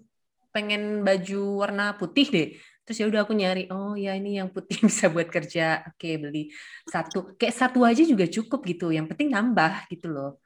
[0.52, 2.48] pengen baju warna putih deh.
[2.86, 5.82] Terus ya udah aku nyari, oh ya ini yang putih bisa buat kerja.
[5.90, 6.54] Oke, beli
[6.86, 7.34] satu.
[7.34, 8.94] Kayak satu aja juga cukup gitu.
[8.94, 10.38] Yang penting nambah gitu loh.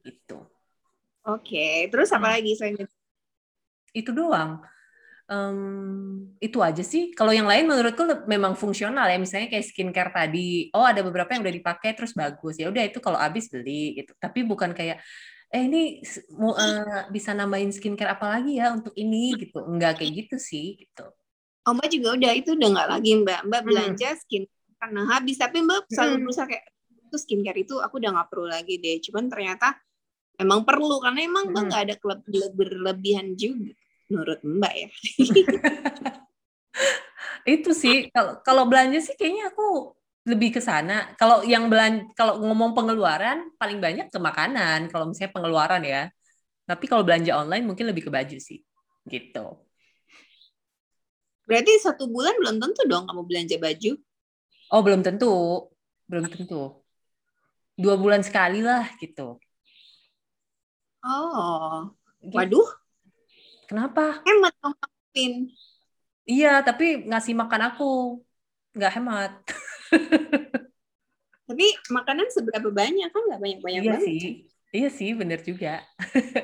[0.00, 0.48] Itu.
[1.22, 2.34] Oke, terus apa hmm.
[2.34, 2.76] lagi selain
[3.92, 4.60] itu doang
[5.28, 7.12] um, itu aja sih.
[7.12, 9.18] Kalau yang lain menurutku memang fungsional ya.
[9.20, 10.70] Misalnya kayak skincare tadi.
[10.72, 12.58] Oh ada beberapa yang udah dipakai terus bagus.
[12.58, 14.16] Ya udah itu kalau habis beli gitu.
[14.18, 15.02] Tapi bukan kayak
[15.52, 16.00] eh ini
[16.32, 20.80] mau uh, bisa nambahin skincare apa lagi ya untuk ini gitu enggak kayak gitu sih
[20.80, 21.04] gitu
[21.68, 23.68] oh mbak juga udah itu udah nggak lagi mbak mbak hmm.
[23.68, 24.48] belanja skin
[24.80, 26.22] karena habis tapi mbak selalu hmm.
[26.24, 26.64] berusaha kayak
[27.04, 29.76] itu skincare itu aku udah nggak perlu lagi deh cuman ternyata
[30.40, 31.68] emang perlu karena emang mbak hmm.
[31.68, 32.20] nggak ada klub
[32.56, 33.76] berlebihan juga
[34.12, 34.88] menurut mbak ya
[37.56, 41.14] itu sih kalau kalau belanja sih kayaknya aku lebih ke sana.
[41.18, 46.02] Kalau yang belan kalau ngomong pengeluaran paling banyak ke makanan kalau misalnya pengeluaran ya.
[46.62, 48.62] Tapi kalau belanja online mungkin lebih ke baju sih.
[49.02, 49.46] Gitu.
[51.42, 53.92] Berarti satu bulan belum tentu dong kamu belanja baju?
[54.70, 55.32] Oh, belum tentu.
[56.06, 56.78] Belum tentu.
[57.74, 59.42] Dua bulan sekali lah gitu.
[61.02, 61.90] Oh.
[62.22, 62.30] Gitu.
[62.30, 62.68] Waduh.
[63.72, 64.20] Kenapa?
[64.28, 64.76] Hemat dong,
[65.16, 65.48] Pin.
[66.28, 68.20] Iya, tapi ngasih makan aku.
[68.76, 69.32] Nggak hemat.
[71.48, 74.04] Tapi makanan seberapa banyak kan nggak banyak-banyak iya banget.
[74.04, 74.20] Sih.
[74.76, 75.80] Iya sih, bener juga.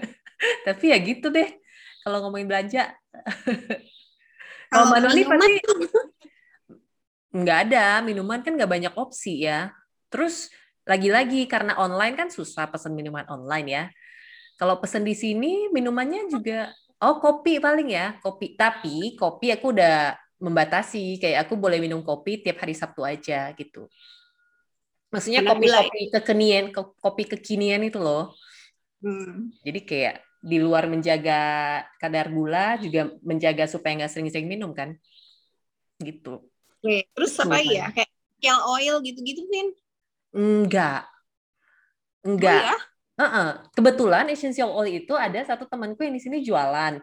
[0.68, 1.52] Tapi ya gitu deh,
[2.00, 2.96] kalau ngomongin belanja.
[4.72, 5.52] kalau Mbak Noni pasti
[7.36, 9.76] nggak ada, minuman kan nggak banyak opsi ya.
[10.08, 10.48] Terus
[10.88, 13.84] lagi-lagi karena online kan susah pesen minuman online ya.
[14.56, 16.72] Kalau pesen di sini minumannya juga
[17.02, 18.58] oh kopi paling ya, kopi.
[18.58, 23.90] Tapi kopi aku udah membatasi kayak aku boleh minum kopi tiap hari Sabtu aja gitu.
[25.08, 28.36] Maksudnya kopi-kopi kekinian, kopi kekinian itu loh.
[29.00, 29.50] Hmm.
[29.64, 31.40] Jadi kayak di luar menjaga
[31.98, 34.94] kadar gula juga menjaga supaya nggak sering-sering minum kan.
[35.98, 36.44] Gitu.
[36.78, 37.90] Oke, terus gitu, apa ya?
[38.38, 39.74] Kayak oil gitu-gitu, Vin?
[40.30, 41.10] Enggak.
[42.22, 42.62] Enggak.
[42.62, 42.78] Oh, ya?
[43.18, 43.48] Uh -uh.
[43.74, 47.02] Kebetulan essential oil itu ada satu temanku yang di sini jualan.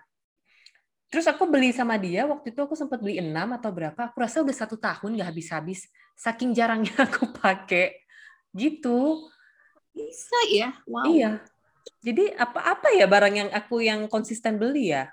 [1.12, 4.42] Terus aku beli sama dia, waktu itu aku sempat beli enam atau berapa, aku rasa
[4.42, 5.92] udah satu tahun nggak habis-habis.
[6.16, 8.00] Saking jarangnya aku pakai.
[8.56, 9.28] Gitu.
[9.92, 10.72] Bisa ya?
[10.88, 11.12] Wow.
[11.12, 11.32] Iya.
[12.02, 15.12] Jadi apa-apa ya barang yang aku yang konsisten beli ya?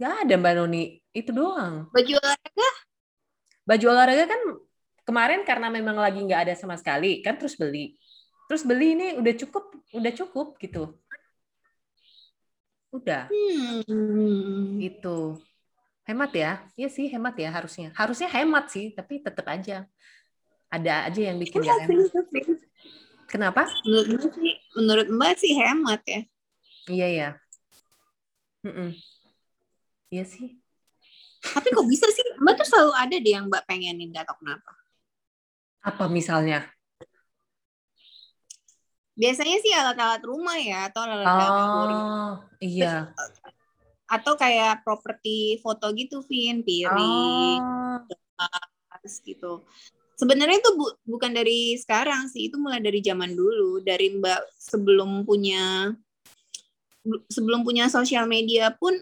[0.00, 0.98] Gak ada Mbak Noni.
[1.14, 1.86] Itu doang.
[1.92, 2.70] Baju olahraga?
[3.62, 4.40] Baju olahraga kan
[5.06, 7.94] kemarin karena memang lagi nggak ada sama sekali, kan terus beli.
[8.52, 9.64] Terus beli ini udah cukup,
[9.96, 10.92] udah cukup gitu.
[12.92, 13.32] Udah.
[13.32, 14.76] Hmm.
[14.76, 15.40] Itu.
[16.04, 16.60] Hemat ya?
[16.76, 17.96] Iya sih hemat ya harusnya.
[17.96, 19.88] Harusnya hemat sih, tapi tetap aja
[20.68, 22.12] ada aja yang bikin ya, hemat.
[23.24, 23.64] Kenapa?
[23.88, 26.20] Menurut Mbak sih, menurut Mbak sih hemat ya.
[26.92, 27.28] Iya ya.
[28.68, 28.88] Mm -mm.
[30.12, 30.60] Iya sih.
[31.40, 32.36] Tapi kok bisa sih?
[32.36, 34.76] Mbak tuh selalu ada deh yang Mbak pengenin, gak tau kenapa.
[35.80, 36.68] Apa misalnya?
[39.12, 41.88] Biasanya sih alat-alat rumah ya atau alat-alat oh, dapur.
[42.62, 42.94] Iya.
[44.12, 47.96] atau kayak properti foto gitu, Vin, piring, oh.
[49.24, 49.64] gitu.
[50.20, 55.24] Sebenarnya itu bu bukan dari sekarang sih, itu mulai dari zaman dulu, dari Mbak sebelum
[55.24, 55.96] punya
[57.26, 58.94] sebelum punya sosial media pun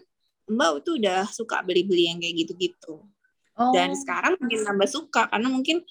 [0.47, 3.03] Mbak itu udah suka beli-beli yang kayak gitu-gitu.
[3.59, 3.71] Oh.
[3.75, 5.83] Dan sekarang mungkin tambah suka karena mungkin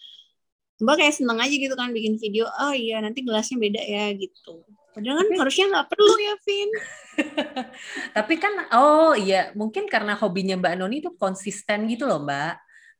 [0.81, 4.65] Mbak kayak seneng aja gitu kan bikin video, oh iya nanti gelasnya beda ya gitu.
[4.91, 6.71] Padahal kan harusnya nggak perlu ya, Vin.
[8.17, 12.53] Tapi kan, oh iya, mungkin karena hobinya Mbak Noni itu konsisten gitu loh, Mbak.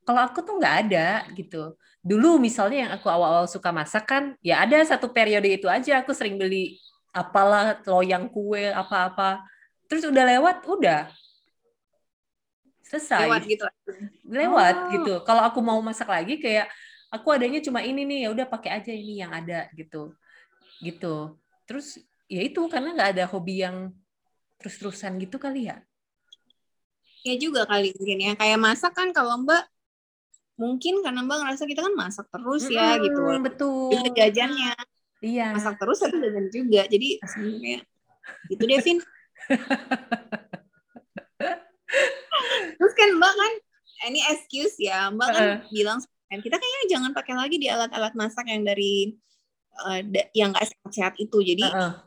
[0.07, 1.75] Kalau aku tuh nggak ada gitu.
[2.01, 6.15] Dulu misalnya yang aku awal-awal suka masak kan, ya ada satu periode itu aja aku
[6.15, 6.79] sering beli
[7.11, 9.43] apalah loyang kue apa-apa.
[9.91, 11.11] Terus udah lewat, udah
[12.87, 13.27] selesai.
[13.27, 13.65] Lewat gitu.
[14.27, 14.89] Lewat oh.
[14.95, 15.13] gitu.
[15.27, 16.71] Kalau aku mau masak lagi kayak
[17.11, 20.15] aku adanya cuma ini nih ya udah pakai aja ini yang ada gitu.
[20.79, 21.35] Gitu.
[21.67, 21.99] Terus
[22.31, 23.91] ya itu karena nggak ada hobi yang
[24.57, 25.83] terus-terusan gitu kali ya.
[27.27, 28.33] Ya juga kali mungkin ya.
[28.39, 29.67] Kayak masak kan kalau mbak
[30.55, 33.21] mungkin karena mbak ngerasa kita kan masak terus ya hmm, gitu.
[33.43, 33.91] betul.
[33.91, 34.73] Itu jajannya.
[35.21, 35.53] Iya.
[35.53, 36.81] Masak terus tapi jajan juga.
[36.87, 37.79] Jadi sebenarnya
[38.47, 38.97] gitu Devin
[42.77, 43.53] terus kan mbak kan
[44.09, 45.11] ini excuse ya.
[45.11, 45.59] Mbak kan uh.
[45.69, 45.99] bilang
[46.39, 49.11] kita kayaknya jangan pakai lagi di alat-alat masak yang dari
[49.83, 49.99] uh,
[50.31, 51.99] yang nggak sehat-sehat itu jadi uh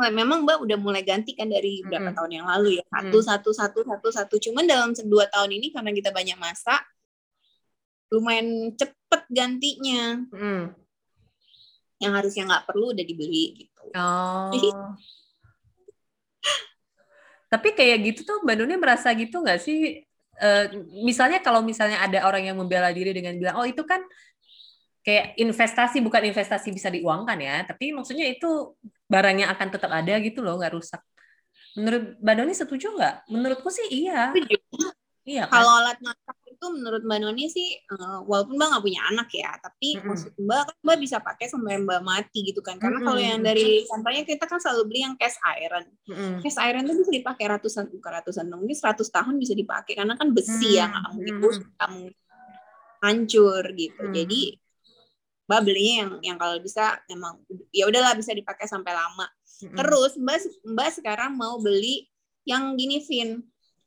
[0.00, 0.08] -uh.
[0.08, 2.16] memang mbak udah mulai ganti kan dari berapa uh -uh.
[2.16, 3.28] tahun yang lalu ya satu uh -uh.
[3.28, 6.80] satu satu satu satu cuman dalam dua tahun ini karena kita banyak masak
[8.08, 10.62] lumayan cepet gantinya uh -uh.
[12.00, 14.48] yang harusnya nggak perlu udah dibeli gitu oh.
[17.52, 20.08] tapi kayak gitu tuh mbak Nuni merasa gitu nggak sih
[20.40, 20.66] uh,
[21.04, 24.00] misalnya kalau misalnya ada orang yang membela diri dengan bilang oh itu kan
[25.00, 28.76] kayak investasi bukan investasi bisa diuangkan ya tapi maksudnya itu
[29.08, 31.02] barangnya akan tetap ada gitu loh nggak rusak.
[31.78, 33.14] Menurut Mbak Doni setuju nggak?
[33.30, 34.34] Menurutku sih iya.
[35.20, 35.62] Iya kan?
[35.62, 39.50] kalau alat masak tuh menurut Mbak Noni sih uh, walaupun Mbak nggak punya anak ya,
[39.56, 40.08] tapi mm -hmm.
[40.12, 42.76] maksud Mbak kan Mbak bisa pakai sampai Mbak mati gitu kan.
[42.76, 43.08] Karena mm -hmm.
[43.08, 45.84] kalau yang dari contohnya kita kan selalu beli yang cast iron.
[46.04, 46.34] Mm -hmm.
[46.44, 50.28] Cast iron tuh bisa dipakai ratusan bukan ratusan mungkin 100 tahun bisa dipakai karena kan
[50.36, 50.76] besi mm -hmm.
[50.76, 51.34] yang nggak mungkin
[51.80, 52.04] kamu
[53.00, 54.02] hancur gitu.
[54.04, 54.16] Mm -hmm.
[54.20, 54.40] Jadi
[55.48, 57.40] Mbak belinya yang yang kalau bisa emang
[57.72, 59.24] ya udahlah bisa dipakai sampai lama.
[59.24, 59.76] Mm -hmm.
[59.80, 60.38] Terus Mbak
[60.76, 62.04] Mbak sekarang mau beli
[62.44, 63.40] yang gini Vin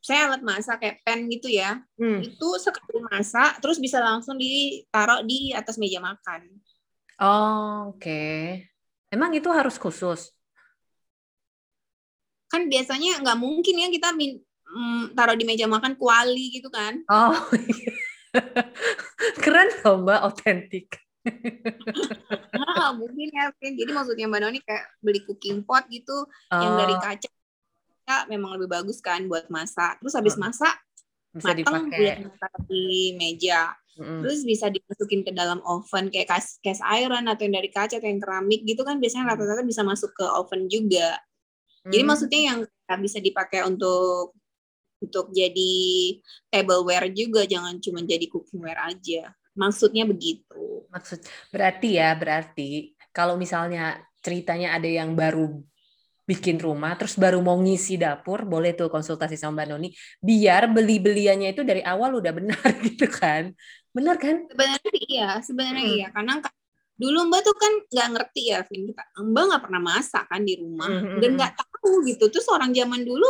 [0.04, 2.20] saya alat masak kayak pen gitu ya hmm.
[2.20, 6.44] itu sekali masak terus bisa langsung ditaruh di atas meja makan
[7.24, 8.68] oh, oke okay.
[9.08, 10.36] emang itu harus khusus
[12.52, 17.00] kan biasanya nggak mungkin ya kita min mm, taruh di meja makan kuali gitu kan
[17.08, 17.40] oh
[19.44, 21.00] keren loh mbak otentik
[22.60, 26.60] nah, mungkin ya jadi maksudnya mbak Noni kayak beli cooking pot gitu oh.
[26.60, 27.00] yang dari oh.
[27.00, 27.32] kaca
[28.04, 30.00] ya memang lebih bagus kan buat masak.
[30.04, 30.76] Terus habis masak
[31.34, 32.30] bisa matang dipakai
[32.70, 33.74] di meja.
[33.94, 34.20] Mm-hmm.
[34.26, 38.10] Terus bisa dimasukin ke dalam oven kayak cast, cast iron atau yang dari kaca atau
[38.10, 41.18] yang keramik gitu kan biasanya rata-rata bisa masuk ke oven juga.
[41.84, 42.60] Jadi maksudnya yang
[43.04, 44.40] bisa dipakai untuk
[45.04, 45.76] untuk jadi
[46.48, 49.36] tableware juga jangan cuma jadi cookingware aja.
[49.54, 50.88] Maksudnya begitu.
[50.88, 55.60] Maksud berarti ya berarti kalau misalnya ceritanya ada yang baru
[56.24, 59.90] bikin rumah terus baru mau ngisi dapur boleh tuh konsultasi sama Mbak Noni.
[60.24, 63.52] Biar beli beliannya itu dari awal udah benar gitu kan.
[63.92, 64.48] Benar kan?
[64.48, 65.96] Sebenarnya iya sebenarnya hmm.
[66.00, 66.08] iya.
[66.16, 66.34] Karena
[66.96, 68.82] dulu Mbak tuh kan nggak ngerti ya Vin.
[68.88, 71.20] Kita Mbak nggak pernah masak kan di rumah hmm.
[71.20, 72.26] dan nggak tahu gitu.
[72.32, 73.28] Terus orang zaman dulu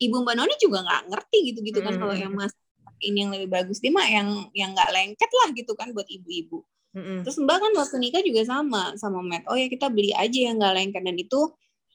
[0.00, 2.00] ibu Mbak Noni juga nggak ngerti gitu gitu kan hmm.
[2.00, 2.58] kalau yang masak
[3.04, 3.76] ini yang lebih bagus.
[3.84, 6.64] Dia mah yang yang nggak lengket lah gitu kan buat ibu-ibu.
[6.92, 7.24] Hmm.
[7.24, 9.48] terus Mbak kan waktu nikah juga sama sama Matt.
[9.48, 11.02] Oh ya kita beli aja yang nggak lengket.
[11.04, 11.40] Dan itu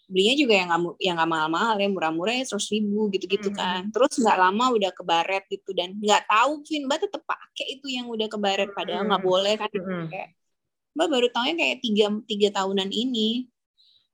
[0.07, 3.57] belinya juga yang nggak yang nggak mahal-mahal ya murah-murah ya seratus ribu gitu-gitu hmm.
[3.59, 7.87] kan terus nggak lama udah kebaret gitu dan nggak tahu Vin mbak tetep pakai itu
[7.91, 9.31] yang udah kebaret padahal nggak hmm.
[9.31, 10.07] boleh kan hmm.
[10.07, 10.29] kayak
[10.95, 13.51] mbak baru tahunya kayak tiga tiga tahunan ini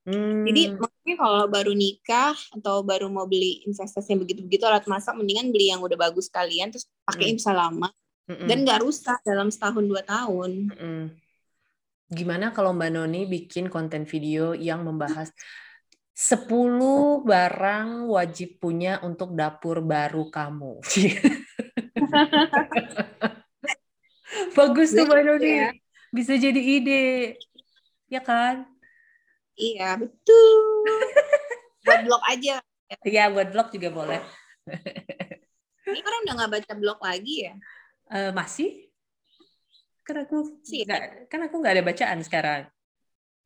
[0.04, 0.44] Hmm.
[0.44, 5.48] Jadi makanya kalau baru nikah atau baru mau beli investasi yang begitu-begitu alat masak, mendingan
[5.56, 7.36] beli yang udah bagus kalian, terus pakai hmm.
[7.40, 7.88] bisa lama
[8.28, 8.48] hmm.
[8.52, 10.52] dan nggak rusak dalam setahun dua tahun.
[10.76, 11.06] Hmm.
[12.12, 15.32] Gimana kalau Mbak Noni bikin konten video yang membahas
[16.14, 20.86] 10 barang wajib punya untuk dapur baru kamu.
[24.58, 25.52] Bagus tuh Mbak Noni.
[25.58, 25.74] Ya.
[26.14, 27.42] Bisa jadi ide.
[28.06, 28.70] Ya kan?
[29.58, 30.86] Iya, betul.
[31.86, 32.62] buat blog aja.
[33.02, 34.22] Iya, buat blog juga boleh.
[35.90, 37.54] Ini orang udah nggak baca blog lagi ya?
[38.14, 38.86] Uh, masih.
[40.06, 42.70] Kan aku sih, gak, kan aku nggak ada bacaan sekarang.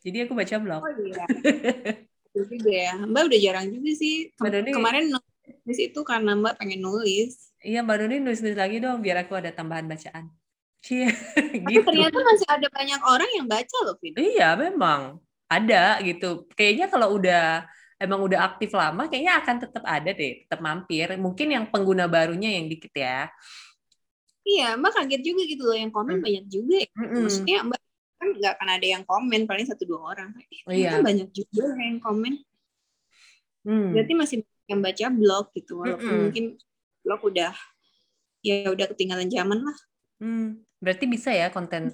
[0.03, 0.82] Jadi aku baca blog.
[0.84, 1.24] Oh iya.
[2.46, 2.94] juga ya.
[3.02, 4.30] Mbak udah jarang juga sih.
[4.38, 7.50] Mbak Doni, Kemarin nulis itu karena Mbak pengen nulis.
[7.64, 10.30] Iya Mbak Doni nulis-nulis lagi dong biar aku ada tambahan bacaan.
[10.78, 11.10] Cie,
[11.74, 11.84] gitu.
[11.84, 14.14] ternyata masih ada banyak orang yang baca loh, Vin.
[14.14, 15.18] Iya, memang.
[15.50, 16.46] Ada gitu.
[16.54, 17.66] Kayaknya kalau udah
[17.98, 21.18] emang udah aktif lama, kayaknya akan tetap ada deh, tetap mampir.
[21.18, 23.28] Mungkin yang pengguna barunya yang dikit ya.
[24.48, 26.24] Iya, Mbak kaget juga gitu loh, yang komen hmm.
[26.24, 26.76] banyak juga.
[26.80, 26.90] Ya.
[26.94, 27.26] Hmm.
[27.26, 27.82] Maksudnya Mbak
[28.18, 30.34] kan nggak akan ada yang komen paling satu dua orang
[30.65, 30.97] oh, iya.
[30.97, 32.41] kan banyak juga yang komen
[33.65, 33.93] hmm.
[33.93, 34.38] berarti masih
[34.68, 36.22] yang baca blog gitu walaupun hmm.
[36.28, 36.45] mungkin
[37.05, 37.53] blog udah
[38.41, 39.78] ya udah ketinggalan zaman lah
[40.20, 40.65] hmm.
[40.82, 41.93] berarti bisa ya konten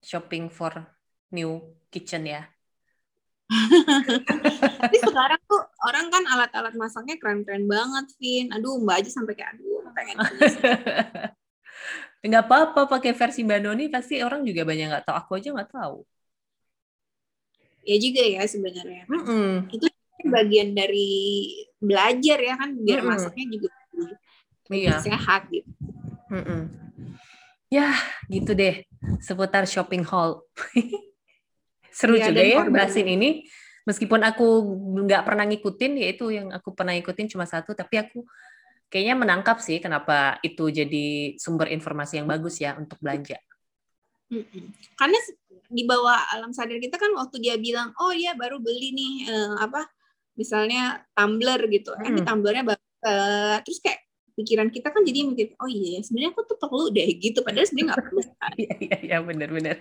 [0.00, 0.72] shopping for
[1.34, 2.46] new kitchen ya
[4.84, 9.56] tapi sekarang tuh orang kan alat-alat masaknya keren-keren banget Vin aduh mbak aja sampai kayak
[9.56, 10.16] aduh pengen
[12.18, 15.70] nggak apa-apa pakai versi Mbak Noni pasti orang juga banyak nggak tahu aku aja nggak
[15.70, 16.02] tahu
[17.86, 19.50] ya juga ya sebenarnya mm -mm.
[19.70, 19.86] itu
[20.26, 21.10] bagian dari
[21.78, 23.12] belajar ya kan biar mm -mm.
[23.14, 23.68] masaknya juga
[24.74, 24.98] iya.
[24.98, 25.70] sehat gitu
[26.28, 26.62] mm -mm.
[27.70, 27.94] ya
[28.26, 28.82] gitu deh
[29.22, 30.42] seputar shopping haul
[31.98, 33.46] seru ya, juga ya bahasin ini
[33.86, 34.46] meskipun aku
[35.06, 38.26] nggak pernah ngikutin yaitu yang aku pernah ikutin cuma satu tapi aku
[38.88, 43.36] kayaknya menangkap sih kenapa itu jadi sumber informasi yang bagus ya untuk belanja.
[44.96, 45.18] Karena
[45.68, 49.54] di bawah alam sadar kita kan waktu dia bilang, oh ya baru beli nih eh,
[49.60, 49.88] apa
[50.36, 52.08] misalnya tumbler gitu, hmm.
[52.08, 54.06] ini tumblernya uh, terus kayak
[54.38, 57.88] pikiran kita kan jadi mikir, oh iya sebenarnya aku tuh perlu deh gitu, padahal sebenarnya
[57.90, 58.22] nggak perlu.
[58.22, 58.52] Kan.
[58.62, 59.76] Iya iya iya benar-benar.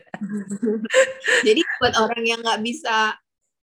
[1.47, 3.13] jadi buat orang yang nggak bisa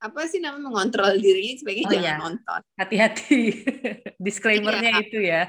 [0.04, 2.16] apa sih namanya mengontrol dirinya sebagai oh, jangan iya.
[2.20, 2.60] nonton.
[2.76, 3.42] Hati-hati.
[4.28, 5.00] Disclaimernya iya.
[5.00, 5.44] itu ya.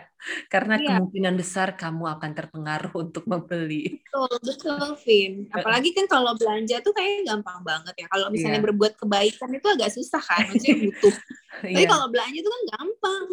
[0.47, 0.87] Karena iya.
[0.95, 3.99] kemungkinan besar kamu akan terpengaruh untuk membeli.
[3.99, 5.51] Betul, betul, Vin.
[5.51, 8.07] Apalagi kan kalau belanja tuh kayaknya gampang banget ya.
[8.07, 8.67] Kalau misalnya iya.
[8.71, 11.15] berbuat kebaikan itu agak susah kan, maksudnya butuh.
[11.67, 11.91] Tapi iya.
[11.91, 13.25] kalau belanja itu kan gampang.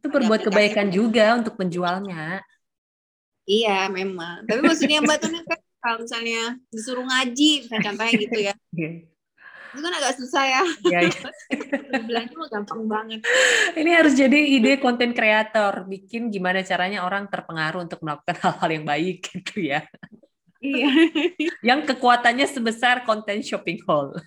[0.00, 2.46] Itu berbuat kebaikan juga untuk penjualnya.
[3.50, 4.46] Iya memang.
[4.46, 8.54] Tapi maksudnya Mbak tuh kan kalau misalnya disuruh ngaji, misalnya contohnya gitu ya.
[9.70, 10.62] Itu kan agak susah ya.
[10.86, 11.20] Iya, iya.
[12.08, 13.20] Belanja mah gampang banget.
[13.78, 18.84] Ini harus jadi ide konten kreator, bikin gimana caranya orang terpengaruh untuk melakukan hal-hal yang
[18.86, 19.86] baik gitu ya.
[20.60, 20.90] Iya.
[21.68, 24.18] yang kekuatannya sebesar konten shopping hall.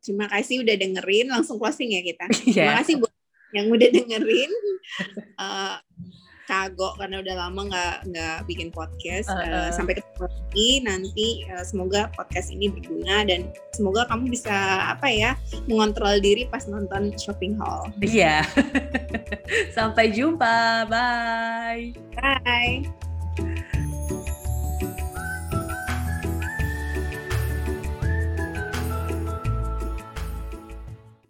[0.00, 2.24] Terima kasih udah dengerin, langsung closing ya kita.
[2.48, 2.72] Yeah.
[2.72, 3.14] Terima kasih buat
[3.50, 4.52] yang udah dengerin.
[5.36, 5.76] Uh,
[6.50, 9.30] kagok karena udah lama nggak nggak bikin podcast.
[9.30, 9.70] Uh, uh.
[9.70, 11.28] sampai ketemu lagi nanti.
[11.46, 15.38] Uh, semoga podcast ini berguna dan semoga kamu bisa apa ya
[15.70, 17.86] mengontrol diri pas nonton shopping hall.
[18.02, 18.42] Iya.
[19.76, 20.90] sampai jumpa.
[20.90, 21.94] Bye.
[22.18, 22.99] Bye.